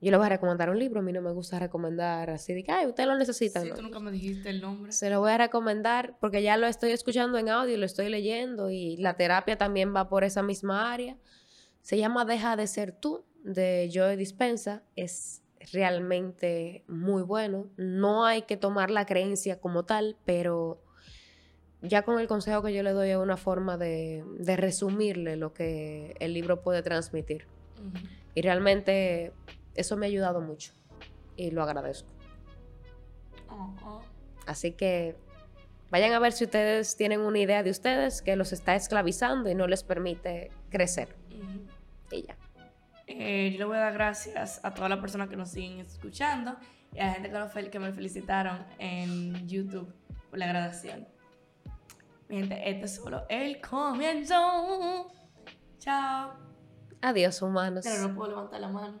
Yo 0.00 0.12
le 0.12 0.16
voy 0.16 0.26
a 0.26 0.28
recomendar 0.28 0.70
un 0.70 0.78
libro, 0.78 1.00
a 1.00 1.02
mí 1.02 1.12
no 1.12 1.20
me 1.20 1.32
gusta 1.32 1.58
recomendar 1.58 2.30
así 2.30 2.54
de 2.54 2.62
que, 2.62 2.70
ay, 2.70 2.86
usted 2.86 3.04
lo 3.06 3.16
necesita. 3.16 3.60
Sí, 3.62 3.68
no. 3.70 3.74
tú 3.74 3.82
nunca 3.82 3.98
me 3.98 4.12
dijiste 4.12 4.48
el 4.48 4.60
nombre. 4.60 4.92
Se 4.92 5.10
lo 5.10 5.20
voy 5.20 5.32
a 5.32 5.38
recomendar 5.38 6.16
porque 6.20 6.42
ya 6.42 6.56
lo 6.56 6.68
estoy 6.68 6.92
escuchando 6.92 7.36
en 7.38 7.48
audio, 7.48 7.76
lo 7.76 7.84
estoy 7.84 8.08
leyendo 8.08 8.70
y 8.70 8.96
la 8.98 9.14
terapia 9.14 9.58
también 9.58 9.94
va 9.94 10.08
por 10.08 10.22
esa 10.22 10.42
misma 10.42 10.92
área. 10.92 11.16
Se 11.82 11.98
llama 11.98 12.24
Deja 12.24 12.54
de 12.54 12.68
ser 12.68 12.92
tú 12.92 13.24
de 13.42 13.90
Joe 13.92 14.16
Dispensa. 14.16 14.84
Es 14.94 15.42
realmente 15.72 16.84
muy 16.86 17.22
bueno. 17.22 17.66
No 17.76 18.24
hay 18.24 18.42
que 18.42 18.56
tomar 18.56 18.90
la 18.90 19.04
creencia 19.04 19.60
como 19.60 19.84
tal, 19.84 20.16
pero 20.24 20.80
ya 21.82 22.02
con 22.02 22.20
el 22.20 22.28
consejo 22.28 22.62
que 22.62 22.72
yo 22.72 22.82
le 22.82 22.92
doy 22.92 23.10
es 23.10 23.16
una 23.16 23.36
forma 23.36 23.76
de, 23.76 24.24
de 24.38 24.56
resumirle 24.56 25.36
lo 25.36 25.52
que 25.52 26.14
el 26.20 26.34
libro 26.34 26.62
puede 26.62 26.82
transmitir. 26.82 27.46
Y 28.34 28.42
realmente 28.42 29.32
eso 29.78 29.96
me 29.96 30.06
ha 30.06 30.08
ayudado 30.08 30.40
mucho 30.40 30.72
y 31.36 31.50
lo 31.50 31.62
agradezco. 31.62 32.08
Así 34.46 34.72
que 34.72 35.16
vayan 35.90 36.12
a 36.12 36.18
ver 36.18 36.32
si 36.32 36.44
ustedes 36.44 36.96
tienen 36.96 37.20
una 37.20 37.38
idea 37.38 37.62
de 37.62 37.70
ustedes 37.70 38.22
que 38.22 38.36
los 38.36 38.52
está 38.52 38.74
esclavizando 38.74 39.50
y 39.50 39.54
no 39.54 39.66
les 39.66 39.82
permite 39.82 40.50
crecer. 40.70 41.14
Y 42.10 42.22
ya. 42.22 42.36
Eh, 43.06 43.50
yo 43.52 43.58
le 43.58 43.64
voy 43.64 43.76
a 43.76 43.80
dar 43.80 43.92
gracias 43.94 44.60
a 44.62 44.72
todas 44.74 44.90
las 44.90 44.98
personas 45.00 45.28
que 45.28 45.36
nos 45.36 45.50
siguen 45.50 45.80
escuchando 45.80 46.56
y 46.94 47.00
a 47.00 47.06
la 47.06 47.12
gente 47.14 47.28
que, 47.30 47.38
nos 47.38 47.52
fel- 47.52 47.70
que 47.70 47.78
me 47.78 47.92
felicitaron 47.92 48.64
en 48.78 49.46
YouTube 49.48 49.92
por 50.30 50.38
la 50.38 50.46
graduación. 50.46 51.06
Mi 52.28 52.36
gente, 52.40 52.70
este 52.70 52.84
es 52.84 52.94
solo 52.96 53.24
el 53.30 53.60
comienzo. 53.62 55.10
Chao. 55.78 56.32
Adiós, 57.00 57.40
humanos. 57.40 57.84
Pero 57.86 58.08
no 58.08 58.14
puedo 58.14 58.30
levantar 58.30 58.60
la 58.60 58.68
mano. 58.68 59.00